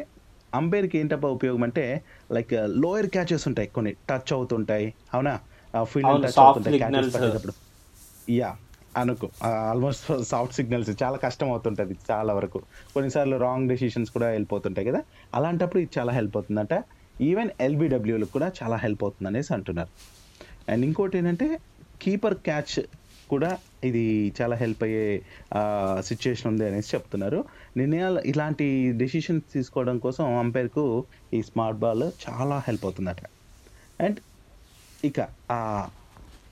అంపైర్కి 0.54 0.98
ఏంటప్ప 0.98 1.28
ఉపయోగం 1.28 1.64
అంటే 1.64 1.86
లైక్ 2.32 2.54
లోయర్ 2.68 3.08
క్యాచెస్ 3.08 3.48
ఉంటాయి 3.48 3.68
కొన్ని 3.68 3.92
టచ్ 4.10 4.34
అవుతుంటాయి. 4.34 4.94
అవునా? 5.14 5.40
ఫీల్డ్ 5.84 6.24
టచ్ 6.26 6.40
అవుతుంటాయి 6.40 6.78
క్యాచెస్. 6.78 7.14
పట్టేటప్పుడు. 7.16 7.54
యా 8.32 8.56
అనుకో. 8.98 9.28
ఆల్మోస్ట్ 9.44 10.24
సాఫ్ట్ 10.24 10.56
సిగ్నల్స్ 10.56 11.04
చాలా 11.04 11.18
కష్టం 11.18 11.48
అవుతుంటుంది 11.52 11.96
చాలా 12.12 12.34
వరకు. 12.34 12.60
కొన్నిసార్లు 12.94 13.38
రాంగ్ 13.38 13.70
డెసిషన్స్ 13.70 14.12
కూడా 14.12 14.28
వెళ్ళిపోతుంటాయి 14.28 14.88
కదా. 14.88 15.02
అలాంటప్పుడు 15.36 15.82
ఇది 15.82 15.92
చాలా 16.00 16.12
హెల్ప్ 16.14 16.38
అవుతుందంట. 16.38 16.74
ఈవెన్ 17.22 17.50
ఎల్బిడబ్ల్యూలకు 17.62 18.32
కూడా 18.32 18.52
చాలా 18.64 18.76
హెల్ప్ 18.76 19.04
అవుతుంది 19.04 19.28
అనేసి 19.28 19.54
అంటున్నారు. 19.54 19.92
అండ్ 20.72 20.86
ఇంకోటి 20.86 21.18
ఏంటంటే 21.18 21.48
కీపర్ 22.02 22.34
క్యాచ్ 22.34 22.76
కూడా 23.30 23.50
ఇది 23.84 24.04
చాలా 24.40 24.56
హెల్ప్ 24.56 24.84
అయ్యే 24.84 25.06
సిచ్యుయేషన్ 26.10 26.50
ఉంది 26.52 26.66
అనేసి 26.68 26.96
చెప్తున్నారు. 26.96 27.40
నిర్ణయాలు 27.78 28.20
ఇలాంటి 28.32 28.68
డెసిషన్స్ 29.02 29.46
తీసుకోవడం 29.56 29.98
కోసం 30.06 30.26
అంపైర్కు 30.44 30.86
ఈ 31.34 31.42
స్మార్ట్ 31.50 31.80
బాల్ 31.80 32.06
చాలా 32.26 32.58
హెల్ప్ 32.68 32.86
అవుతుందట. 32.86 33.22
అండ్ 34.00 34.20
ఇక 35.04 35.20
ఆ 35.52 35.60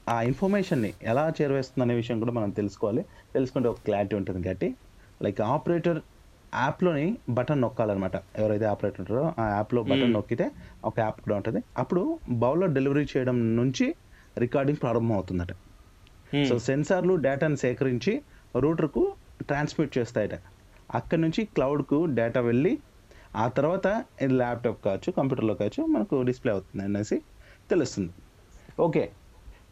ఆ 0.07 0.21
ఇన్ఫర్మేషన్ని 0.29 0.91
ఎలా 1.11 1.33
చేరవేస్తుంది 1.37 1.83
అనే 1.85 1.95
విషయం 1.99 2.17
కూడా 2.19 2.31
మనం 2.31 2.49
తెలుసుకోవాలి. 2.59 3.01
తెలుసుకుంటే 3.35 3.67
ఒక 3.73 3.79
క్లారిటీ 3.87 4.15
ఉంటుంది 4.19 4.39
కాబట్టి. 4.47 4.69
లైక్ 5.21 5.41
ఆపరేటర్ 5.53 5.99
యాప్లోని 6.53 7.05
బటన్ 7.37 7.61
నొక్కాలన్నమాట. 7.65 8.15
ఎవరైతే 8.39 8.65
ఆపరేటర్ 8.65 9.01
ఉంటారో 9.03 9.25
ఆ 9.41 9.45
యాప్లో 9.57 9.81
బటన్. 9.91 10.13
నొక్కితే 10.17 10.45
ఒక 10.83 10.95
యాప్ 11.05 11.19
కూడా 11.25 11.35
ఉంటుంది. 11.39 11.61
అప్పుడు 11.77 12.03
బౌలర్ 12.43 12.73
డెలివరీ 12.77 13.05
చేయడం 13.13 13.37
నుంచి 13.59 13.85
రికార్డింగ్ 14.37 14.79
ప్రారంభం 14.83 15.15
అవుతుందట. 15.19 15.51
సో 16.49 16.59
సెన్సార్లు 16.59 17.15
డేటాను 17.15 17.55
సేకరించి 17.55 18.13
రూటర్కు 18.55 19.03
ట్రాన్స్మిట్ 19.41 19.97
చేస్తాయట. 19.97 20.35
అక్కడి 20.95 21.21
నుంచి 21.21 21.45
క్లౌడ్కు 21.45 22.05
డేటా 22.05 22.41
వెళ్ళి 22.41 22.73
ఆ 23.35 23.47
తర్వాత 23.47 23.87
ఇది 24.21 24.33
ల్యాప్టాప్ 24.33 24.79
కావచ్చు 24.85 25.11
కంప్యూటర్లో 25.11 25.53
కావచ్చు 25.53 25.85
మనకు 25.85 26.21
డిస్ప్లే 26.21 26.51
అవుతుంది 26.51 26.83
అనేసి 26.83 27.17
తెలుస్తుంది. 27.69 28.11
ఓకే. 28.79 29.03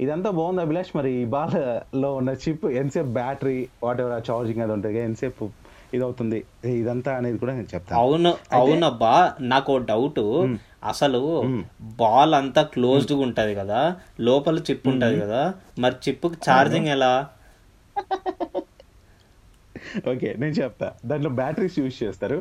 ఇదంతా 0.01 0.29
బాగుంది 0.29 0.61
అభిలాష్. 0.61 0.91
మరి 0.95 1.11
ఈ 1.21 1.25
బాల్లో 1.25 2.15
ఉన్న 2.15 2.29
చిప్ 2.29 2.65
ఎంతసేపు 2.65 3.07
బ్యాటరీ 3.07 3.69
వాట్ 3.83 4.01
ఎవర్ 4.01 4.31
ఛార్జింగ్ 4.31 4.61
అది 4.61 4.71
ఉంటుంది 4.71 4.99
ఎంతసేపు 4.99 5.45
ఇది 5.93 6.03
అవుతుంది 6.03 6.39
ఇదంతా 6.65 7.11
అనేది 7.15 7.37
కూడా 7.37 7.53
నేను 7.53 7.69
చెప్తాను. 7.75 7.97
అవును 8.01 8.31
అవునబ్బా 8.51 9.13
నాకు 9.53 9.77
డౌట్. 9.91 10.21
అసలు 10.91 11.21
బాల్ 12.01 12.33
అంతా 12.33 12.61
క్లోజ్డ్గా 12.63 13.19
ఉంటది 13.19 13.55
కదా 13.55 13.79
లోపల 14.19 14.59
చిప్ 14.59 14.87
ఉంటది 14.87 15.19
కదా 15.19 15.53
మరి 15.79 15.95
చిప్ 16.05 16.27
ఛార్జింగ్ 16.45 16.87
ఎలా? 16.87 17.13
ఓకే 20.11 20.29
నేను 20.37 20.55
చెప్తా. 20.61 20.87
దాంట్లో 21.05 21.29
బ్యాటరీస్ 21.29 21.79
యూజ్ 21.79 22.03
చేస్తారు. 22.03 22.39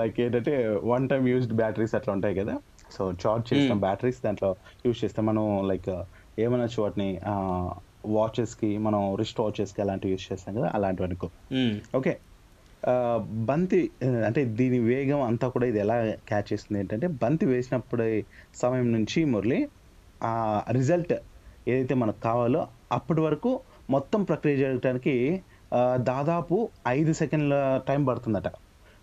లైక్ 0.00 0.20
ఏంటంటే 0.20 0.52
వన్ 0.84 1.08
టైం 1.08 1.28
యూజ్డ్ 1.28 1.54
బ్యాటరీస్ 1.54 1.94
అట్లా 1.94 2.12
ఉంటాయి 2.12 2.34
కదా. 2.34 2.54
సో 2.94 3.02
చార్జ్ 3.22 3.46
చేసిన 3.52 3.72
Hmm. 3.72 3.80
బ్యాటరీస్ 3.80 4.18
దాంట్లో 4.24 4.50
యూజ్ 4.86 4.98
చేస్తే. 5.04 5.20
మనం 5.22 5.44
లైక్ 5.68 5.90
ఏమనొచ్చు 6.38 6.82
వాటిని 6.82 7.08
వాచెస్కి 8.16 8.78
మనం 8.78 9.00
రిస్ట్ 9.14 9.40
వాచెస్కి 9.40 9.80
అలాంటివి 9.82 10.12
యూజ్ 10.12 10.26
చేస్తాం 10.32 10.52
కదా 10.54 10.68
అలాంటివి 10.74 11.06
అనుకో. 11.08 11.28
ఓకే 11.98 12.12
బంతి 13.44 13.90
అంటే 14.26 14.44
దీని 14.44 14.78
వేగం 14.78 15.22
అంతా 15.22 15.48
కూడా 15.48 15.66
ఇది 15.66 15.78
ఎలా 15.78 16.14
క్యాచ్ 16.28 16.52
చేస్తుంది 16.52 16.80
ఏంటంటే 16.80 17.06
బంతి 17.06 17.46
వేసినప్పుడు 17.46 18.22
సమయం 18.54 18.92
నుంచి 18.92 19.24
మురళి 19.24 19.68
ఆ 20.22 20.62
రిజల్ట్ 20.70 21.12
ఏదైతే 21.68 21.94
మనకు 21.94 22.20
కావాలో 22.20 22.68
అప్పటి 22.92 23.20
వరకు 23.20 23.60
మొత్తం 23.90 24.24
ప్రక్రియ 24.24 24.56
జరగడానికి 24.56 25.42
దాదాపు 25.94 26.68
ఐదు 26.88 27.12
సెకండ్ల 27.12 27.80
టైం 27.88 28.04
పడుతుందట. 28.04 28.48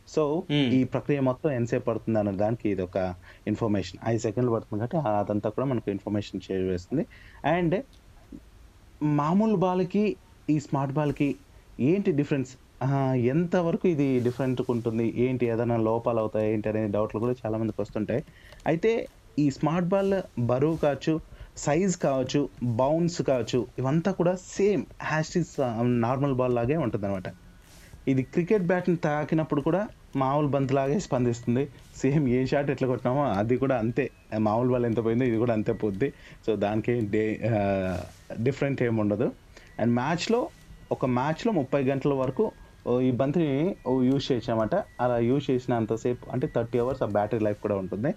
సో. 0.07 0.43
ఈ 0.51 0.83
ప్రక్రియ 0.83 1.19
మొత్తం 1.19 1.51
ఎంతసేపు 1.51 1.85
పడుతుంది 1.85 2.19
అనే 2.19 2.31
దానికి 2.31 2.69
ఇది 2.69 2.81
ఒక 2.81 3.15
ఇన్ఫర్మేషన్. 3.47 3.99
ఐదు 4.07 4.21
సెకండ్లు 4.21 4.51
పడుతుంది 4.51 4.87
కాబట్టి 4.87 5.09
అదంతా 5.09 5.49
కూడా 5.49 5.67
మనకు 5.67 5.91
ఇన్ఫర్మేషన్ 5.91 6.51
చేస్తుంది. 6.51 7.05
అండ్ 7.45 7.83
మామూలు 9.03 9.55
బాల్కి 9.55 10.15
ఈ 10.49 10.59
స్మార్ట్ 10.59 10.93
బాల్కి 10.93 11.35
ఏంటి 11.79 12.11
డిఫరెన్స్? 12.11 12.51
ఎంతవరకు 13.15 13.87
ఇది 13.87 14.19
డిఫరెంట్ 14.19 14.61
ఉంటుంది? 14.69 15.13
ఏంటి? 15.17 15.45
ఏదైనా 15.45 15.77
లోపాలు 15.77 16.19
అవుతాయి? 16.19 16.53
ఏంటి? 16.53 16.69
అనే 16.69 16.87
డౌట్లు 16.87 17.19
కూడా 17.19 17.35
చాలామందికి 17.45 17.81
వస్తుంటాయి. 17.81 18.23
అయితే 18.67 19.07
ఈ 19.39 19.49
స్మార్ట్ 19.49 19.87
బాల్ 19.87 20.21
బరువు 20.39 20.75
కావచ్చు 20.75 21.19
సైజ్ 21.57 21.97
కావచ్చు 21.97 22.49
బౌన్స్ 22.63 23.21
కావచ్చు 23.21 23.67
ఇవంతా 23.79 24.11
కూడా 24.11 24.35
సేమ్ 24.35 24.83
హ్యాష్ 25.01 25.31
నార్మల్ 25.81 26.33
బాల్ 26.33 26.55
లాగే 26.55 26.77
ఉంటుంది 26.77 27.33
ఇది 28.07 28.23
క్రికెట్ 28.23 28.63
బ్యాట్ని 28.63 28.95
తాకినప్పుడు 28.95 29.61
కూడా 29.61 29.87
మామూలు 30.15 30.47
బంతిలాగే 30.47 30.99
స్పందిస్తుంది. 30.99 31.69
సేమ్ 31.95 32.27
ఏ 32.29 32.45
షాట్ 32.45 32.71
ఎట్లా 32.71 32.87
కొట్టినామో 32.87 33.23
అది 33.23 33.57
కూడా 33.57 33.77
అంతే. 33.77 34.09
మామూలు 34.37 34.69
బాల్ 34.69 34.85
ఎంత 34.85 35.05
పోయిందో 35.05 35.25
ఇది 35.25 35.37
కూడా 35.37 35.53
అంతే 35.53 35.73
పోద్ది. 35.73 36.13
సో 36.47 36.55
దానికి 36.55 36.99
డే 37.13 37.39
డిఫరెంట్ 38.43 38.83
ఏమి 38.83 38.99
ఉండదు. 39.01 39.31
అండ్ 39.79 39.93
మ్యాచ్లో 39.93 40.47
ఒక 40.91 41.05
మ్యాచ్లో 41.05 41.51
ముప్పై 41.51 41.83
గంటల 41.83 42.13
వరకు 42.13 42.51
ఈ 43.05 43.09
బంతిని 43.19 43.51
యూజ్ 44.07 44.25
చేసామట 44.31 44.75
అలా 45.03 45.17
యూజ్ 45.27 45.45
చేసినంతసేపు 45.49 46.23
అంటే 46.35 46.45
థర్టీ 46.55 46.77
అవర్స్ 46.83 47.01
ఆ 47.05 47.07
బ్యాటరీ 47.17 47.41
లైఫ్ 47.47 47.59
కూడా 47.65 47.75
ఉంటుంది. 47.83 48.11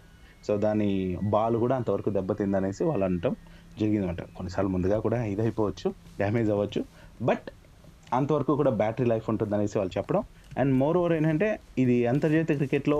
సో 0.46 0.52
దాని 0.64 0.88
బాల్ 1.34 1.56
కూడా 1.64 1.74
అంతవరకు 1.80 2.10
దెబ్బతిందనేసి 2.16 2.82
వాళ్ళు 2.88 3.04
అనటం 3.08 3.32
జరిగిందన్నమాట 3.80 4.22
కొన్నిసార్లు 4.36 4.70
ముందుగా 4.74 4.98
కూడా 5.06 5.18
ఇదైపోవచ్చు 5.32 5.88
డ్యామేజ్ 6.20 6.50
అవ్వచ్చు. 6.54 6.80
బట్ 7.28 7.46
అంతవరకు 8.18 8.52
కూడా 8.60 8.72
బ్యాటరీ 8.80 9.06
లైఫ్ 9.12 9.28
ఉంటుంది 9.32 9.54
అనేసి 9.58 9.76
వాళ్ళు 9.80 9.92
చెప్పడం. 9.98 10.24
అండ్ 10.60 10.72
మోర్ 10.80 10.96
ఓవర్ 11.00 11.14
ఏంటంటే 11.18 11.48
ఇది 11.84 11.96
అంతర్జాతీయ 12.12 12.56
క్రికెట్లో 12.62 12.98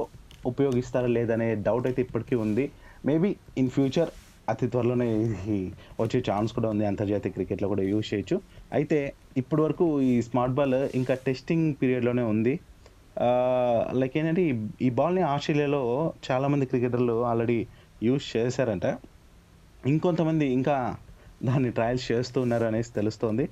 ఉపయోగిస్తారా 0.52 1.11
లేదనే 1.16 1.48
డౌట్ 1.66 1.87
అయితే 1.90 2.00
ఇప్పటికీ 2.07 2.37
ఉంది. 2.44 2.64
మేబీ 3.11 3.31
ఇన్ 3.62 3.70
ఫ్యూచర్ 3.76 4.11
అతి 4.52 4.66
త్వరలోనే 4.72 5.07
ఇది 5.20 5.61
వచ్చే 6.00 6.18
ఛాన్స్ 6.29 6.50
కూడా 6.57 6.68
ఉంది 6.72 6.85
అంతర్జాతీయ 6.90 7.33
క్రికెట్లో 7.37 7.68
కూడా 7.72 7.85
యూజ్ 7.92 8.07
చేయొచ్చు. 8.12 8.37
అయితే 8.72 8.98
ఇప్పటి 9.37 9.62
వరకు 9.62 10.00
ఈ 10.00 10.22
స్మార్ట్ 10.22 10.55
బాల్ 10.55 10.74
ఇంకా 10.94 11.14
టెస్టింగ్ 11.14 11.74
పీరియడ్లోనే 11.81 12.22
ఉంది. 12.22 12.55
లైక్ 14.00 14.14
ఏంటంటే 14.18 14.42
ఈ 14.50 14.52
ఈ 14.87 14.88
బాల్ని 14.90 15.22
ఆస్ట్రేలియాలో 15.22 15.83
చాలామంది 16.31 16.66
క్రికెటర్లు 16.66 17.24
ఆల్రెడీ 17.24 17.59
యూజ్ 18.02 18.37
చేశారంట. 18.37 18.87
ఇంకొంతమంది 19.87 20.46
ఇంకా 20.59 20.96
దాన్ని 21.44 21.70
ట్రయల్స్ 21.70 22.12
చేస్తూ 22.12 22.38
ఉన్నారు 22.40 22.64
అనేసి 22.64 22.92
తెలుస్తోంది. 22.92 23.44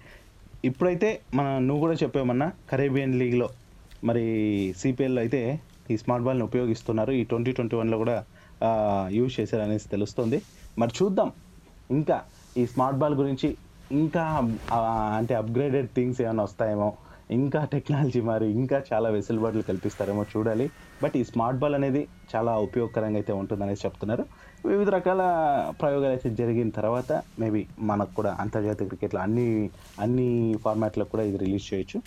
ఇప్పుడైతే 0.64 1.09
మన 1.35 1.46
నువ్వు 1.59 1.81
కూడా 1.85 1.96
చెప్పామన్నా 2.03 2.53
కరేబియన్ 2.70 3.14
లీగ్లో 3.20 3.48
మరి 4.05 4.24
సిపిఎల్ 4.81 5.18
అయితే 5.18 5.61
ఈ 5.90 5.96
స్మార్ట్ 6.03 6.24
బాల్ని 6.27 6.44
ఉపయోగిస్తున్నారు. 6.44 7.12
ఈ 7.12 7.24
ట్వంటీ 7.24 7.53
ట్వంటీ 7.53 7.77
వన్లో 7.77 7.96
కూడా 7.98 8.24
యూజ్ 9.18 9.40
చేశారు 9.40 9.62
అనేసి 9.62 9.88
తెలుస్తుంది. 9.88 10.42
మరి 10.79 10.92
చూద్దాం. 11.03 11.33
ఇంకా 11.90 12.16
ఈ 12.57 12.66
స్మార్ట్ 12.66 12.98
బాల్ 12.98 13.14
గురించి 13.14 13.48
ఇంకా 13.92 14.23
అంటే 15.16 15.35
అప్గ్రేడెడ్ 15.35 15.88
థింగ్స్ 15.97 16.20
ఏమైనా 16.20 16.42
వస్తాయేమో. 16.42 16.92
ఇంకా 17.31 17.64
టెక్నాలజీ 17.64 18.20
మరి 18.20 18.51
ఇంకా 18.53 18.83
చాలా 18.92 19.09
వెసులుబాట్లు 19.09 19.62
కల్పిస్తారేమో 19.62 20.25
చూడాలి. 20.37 20.70
బట్ 21.03 21.16
ఈ 21.16 21.25
స్మార్ట్ 21.25 21.61
బాల్ 21.61 21.75
అనేది 21.75 22.09
చాలా 22.35 22.57
ఉపయోగకరంగా 22.57 23.16
అయితే 23.16 23.33
ఉంటుందనేసి 23.33 23.87
చెప్తున్నారు. 23.87 24.25
వివిధ 24.66 24.88
రకాల 24.88 25.23
ప్రయోగాలు 25.81 26.12
అయితే 26.12 26.31
జరిగిన 26.31 26.68
తర్వాత 26.68 27.23
మేబీ 27.38 27.66
మనకు 27.81 28.14
కూడా 28.14 28.37
అంతర్జాతీయ 28.40 28.87
క్రికెట్లో 28.88 29.20
అన్ని 29.20 29.70
అన్ని 30.01 30.55
ఫార్మాట్లో 30.64 31.05
కూడా 31.05 31.23
ఇది 31.23 31.37
రిలీజ్ 31.37 31.75
చేయొచ్చు. 31.75 32.01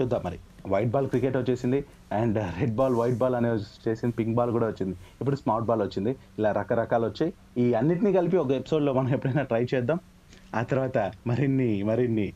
చూద్దాం 0.00 0.20
మరి. 0.24 0.38
వైట్ 0.68 0.90
బాల్ 0.90 1.08
క్రికెట్ 1.08 1.36
వచ్చేసింది 1.36 1.84
and 2.12 2.38
red 2.60 2.74
ball 2.74 2.94
white 2.94 3.18
ball 3.18 3.34
అనేది 3.34 3.54
వచ్చేసింది 3.54 4.14
పింక్ 4.14 4.36
బాల్ 4.36 4.52
కూడా 4.52 4.66
వచ్చింది. 4.66 4.96
ఇప్పుడు 5.20 5.36
స్మార్ట్ 5.36 5.66
బాల్ 5.66 5.82
వచ్చింది. 5.82 6.16
ఇలా 6.38 6.52
రకరకాలు 6.52 7.06
వచ్చాయి. 7.06 7.32
ఈ 7.58 7.74
అన్నిటినీ 7.74 8.12
కలిపి 8.12 8.36
ఒక 8.36 8.50
ఎపిసోడ్లో 8.50 8.92
మనం 8.92 9.08
ఎప్పుడైనా 9.08 9.42
ట్రై 9.42 9.66
చేద్దాం. 9.74 10.00
ఆ 10.54 10.62
తర్వాత 10.62 11.12
మరిన్ని 11.26 11.82
మరిన్ని 11.82 12.32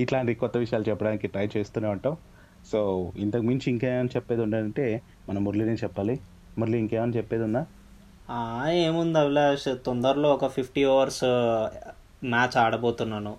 ఇట్లాంటి 0.00 0.34
కొత్త 0.34 0.56
విషయాలు 0.56 0.90
చెప్పడానికి 0.90 1.26
ట్రై 1.26 1.48
చేస్తూనే 1.56 1.88
ఉంటాం. 1.88 2.16
సో 2.72 3.12
ఇంతకు 3.16 3.42
మించి 3.42 3.70
ఇంకేమైనా 3.70 4.08
చెప్పేది 4.16 4.42
ఉండాలంటే 4.42 5.02
మన 5.28 5.38
మురళినే 5.38 5.72
చెప్పాలి. 5.72 6.20
మురళి 6.58 6.78
ఇంకేమైనా 6.78 7.12
చెప్పేది 7.16 7.44
ఉందా? 7.44 7.66
ఏముంది 8.70 9.18
అభిలాష్ 9.18 9.74
తొందరలో 9.86 10.32
ఒక 10.32 10.46
ఫిఫ్టీ 10.46 10.84
ఓవర్స్ 10.84 11.24
మ్యాచ్ 12.24 12.58
ఆడబోతున్నాను. 12.58 13.36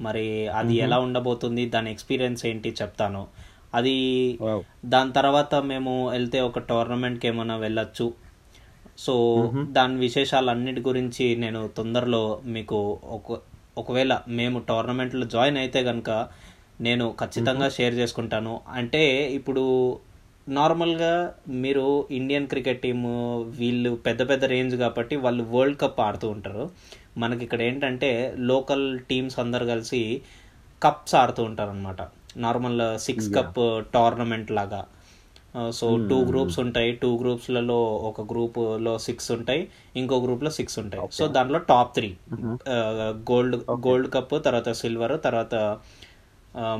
మరి 0.00 0.48
అది 0.48 0.76
ఎలా 0.76 0.98
ఉండబోతుంది 0.98 1.66
దాని 1.66 1.90
ఎక్స్పీరియన్స్ 1.90 2.46
ఏంటి 2.46 2.74
చెప్తాను. 2.82 3.26
అది 3.74 4.38
దాని 4.84 5.12
తర్వాత 5.12 5.54
మేము 5.54 6.10
వెళ్తే 6.10 6.40
ఒక 6.40 6.58
టోర్నమెంట్కి 6.58 7.28
ఏమైనా 7.28 7.56
వెళ్ళొచ్చు. 7.56 8.12
సో 8.98 9.50
దాని 9.70 9.96
విశేషాలన్నిటి 9.96 10.80
గురించి 10.80 11.36
నేను 11.36 11.68
తొందరలో 11.68 12.40
మీకు 12.44 12.98
ఒక 13.04 13.53
ఒకవేళ 13.82 14.12
మేము 14.38 14.58
టోర్నమెంట్లో 14.70 15.26
జాయిన్ 15.26 15.58
అయితే 15.62 15.82
కనుక 15.90 16.10
నేను 16.86 17.04
ఖచ్చితంగా 17.20 17.68
షేర్ 17.76 17.94
చేసుకుంటాను. 17.94 18.54
అంటే 18.78 19.02
ఇప్పుడు 19.38 19.64
నార్మల్గా 20.48 21.12
మీరు 21.64 21.84
ఇండియన్ 22.18 22.48
క్రికెట్ 22.52 22.82
టీము 22.82 23.12
వీళ్ళు 23.60 23.92
పెద్ద 24.06 24.22
పెద్ద 24.30 24.44
రేంజ్ 24.54 24.74
కాబట్టి 24.82 25.16
వాళ్ళు 25.26 25.44
వరల్డ్ 25.54 25.78
కప్ 25.82 26.00
ఆడుతూ 26.06 26.26
ఉంటారు. 26.36 26.64
మనకి 27.22 27.42
ఇక్కడ 27.46 27.62
ఏంటంటే 27.68 28.10
లోకల్ 28.50 28.86
టీమ్స్ 29.10 29.38
అందరు 29.44 29.64
కలిసి 29.72 30.02
కప్స్ 30.82 31.14
ఆడుతూ 31.22 31.42
ఉంటారు 31.50 31.70
అనమాట 31.70 32.00
నార్మల్ 32.46 32.82
సిక్స్ 33.06 33.28
కప్ 33.36 33.60
టోర్నమెంట్ 33.94 34.50
లాగా. 34.58 34.82
సో 35.72 35.88
టూ 36.10 36.16
గ్రూప్స్ 36.24 36.58
ఉంటాయి. 36.58 36.92
టూ 36.92 37.10
గ్రూప్స్లలో 37.18 37.80
ఒక 38.10 38.20
గ్రూప్లో 38.32 38.94
సిక్స్ 38.98 39.28
ఉంటాయి. 39.32 39.62
ఇంకో 39.96 40.16
గ్రూప్లో 40.20 40.50
సిక్స్ 40.50 40.78
ఉంటాయి. 40.78 41.02
సో 41.12 41.26
దాంట్లో 41.26 41.58
top 41.70 41.92
three 41.94 42.08
gold 43.32 43.56
gold 43.86 44.08
cup 44.14 44.34
తర్వాత 44.44 44.72
సిల్వర్ 44.72 45.16
తర్వాత 45.24 45.54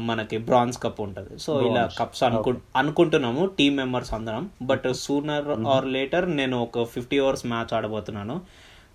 మనకి 0.09 0.37
బ్రాంజ్ 0.39 0.77
కప్ 0.83 1.01
ఉంటుంది. 1.01 1.39
సో 1.39 1.53
ఇలా 1.67 1.85
కప్స్ 1.99 2.23
అనుకు 2.23 2.51
అనుకుంటున్నాము 2.77 3.45
టీమ్ 3.59 3.77
మెంబర్స్ 3.77 4.13
అందరం. 4.15 4.51
బట్ 4.63 4.87
సూనర్ 4.95 5.49
ఆర్ 5.67 5.87
లేటర్ 5.87 6.27
నేను 6.37 6.57
ఒక 6.63 6.85
ఫిఫ్టీ 6.85 7.19
అవర్స్ 7.19 7.47
మ్యాచ్ 7.47 7.73
ఆడబోతున్నాను. 7.75 8.37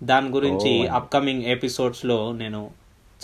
దాని 0.02 0.28
గురించి 0.28 0.72
అప్కమింగ్ 0.98 1.42
ఎపిసోడ్స్లో 1.42 2.18
నేను 2.32 2.60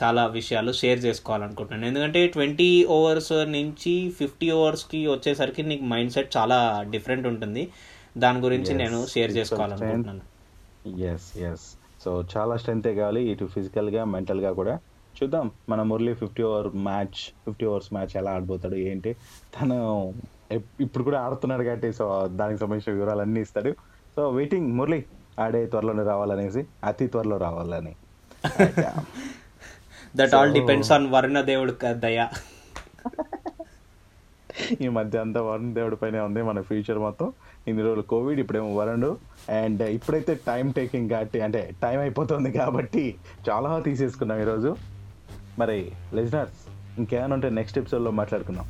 చాలా 0.02 0.26
విషయాలు 0.26 0.72
షేర్ 0.72 1.04
చేసుకోవాలనుకుంటున్నాను. 1.04 1.86
ఎందుకంటే 1.86 2.26
ట్వంటీ 2.26 2.84
ఓవర్స్ 2.84 3.32
నుంచి 3.32 4.10
ఫిఫ్టీ 4.18 4.50
కి 4.90 5.06
వచ్చేసరికి 5.06 5.62
నీకు 5.62 5.84
మైండ్ 5.84 6.12
సెట్ 6.12 6.36
చాలా 6.36 6.84
డిఫరెంట్ 6.90 7.26
ఉంటుంది. 7.26 7.68
దాని 8.18 8.40
గురించి 8.40 8.74
నేను 8.74 9.06
షేర్ 9.06 9.32
చేసుకోవాలనుకుంటున్నాను. 9.32 10.20
ఎస్ 11.00 11.38
ఎస్ 11.38 11.76
సో 12.04 12.24
చాలా 12.36 12.56
స్ట్రెంతే 12.56 12.94
కావాలి 12.94 13.22
ఇటు 13.22 13.44
ఫిజికల్గా 13.44 14.04
మెంటల్గా 14.04 14.52
కూడా. 14.52 14.78
చూద్దాం. 15.22 15.50
మన 15.68 15.82
Murali 15.82 16.14
fifty 16.14 16.42
over 16.42 16.76
match 16.76 17.20
fifty 17.44 17.66
overs 17.66 17.92
match 17.92 18.16
ఎలా 18.16 18.30
ఆడిపోతాడు 18.30 18.74
ఏంటి? 18.74 19.16
తను 19.56 20.14
ఇప్పుడు 20.80 21.04
కూడా 21.04 21.20
ఆడుతున్నాడు 21.20 21.62
కాబట్టి 21.62 21.92
సో 21.92 22.28
దానికి 22.32 22.60
సంబంధించిన 22.60 22.96
వివరాలన్నీ 22.96 23.40
ఇస్తాడు. 23.40 23.72
సో 24.16 24.30
వెయిటింగ్ 24.30 24.72
మురళి 24.72 25.04
ఆడే 25.40 25.66
త్వరలోనే 25.66 26.02
రావాలనేసి 26.02 26.66
అతి 26.84 27.06
త్వరలో 27.06 27.36
రావాలని. 27.36 27.94
That 30.16 30.34
all 30.34 30.52
depends 30.52 30.92
on 30.92 31.06
Varuna 31.06 31.40
దేవుడు 31.40 31.76
దయ. 31.92 32.26
ఈ 34.82 34.88
మధ్య 34.88 35.18
అంతా 35.18 35.42
వరుణ్ 35.42 35.74
దేవుడి 35.74 35.96
పైన 35.96 36.20
ఉంది 36.20 36.42
మన 36.42 36.60
ఫ్యూచర్ 36.60 36.98
మొత్తం. 36.98 37.32
ఇన్ని 37.68 37.82
రోజులు 37.82 38.02
కోవిడ్ 38.02 38.40
ఇప్పుడేమో 38.40 38.76
వరుణుడు 38.76 39.16
అండ్ 39.50 39.82
ఇప్పుడైతే 39.82 40.34
టైం 40.34 40.70
టేకింగ్ 40.70 41.10
కాబట్టి 41.10 41.40
అంటే 41.40 41.70
టైం 41.82 42.00
అయిపోతుంది 42.00 42.52
కాబట్టి 42.52 43.14
చాలా 43.50 43.78
తీసేసుకున్నాం 43.80 44.40
ఈరోజు. 44.40 44.76
మరి 45.58 45.92
లిజనర్స్ 46.14 46.60
ఇంకేమైనా 46.98 47.34
ఉంటే 47.34 47.50
నెక్స్ట్ 47.50 47.78
ఎపిసోడ్లో 47.78 48.10
మాట్లాడుకుందాం. 48.10 48.66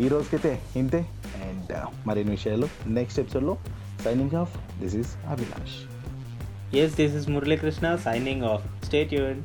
ఈ 0.00 0.08
రోజుకైతే 0.08 0.60
ఇంతే. 0.76 1.06
అండ్ 1.48 1.72
మరిన్ని 2.08 2.30
విషయాలు 2.30 2.68
నెక్స్ట్ 2.86 3.20
ఎపిసోడ్లో 3.20 3.56
signing 4.04 4.36
off 4.36 4.80
this 4.80 4.96
is 4.96 5.16
Abhilash 5.16 5.76
yes 6.76 6.96
this 6.96 7.14
is 7.14 7.28
Muralikrishna 7.28 7.96
signing 7.96 8.42
off 8.42 8.84
stay 8.84 9.04
tuned 9.04 9.42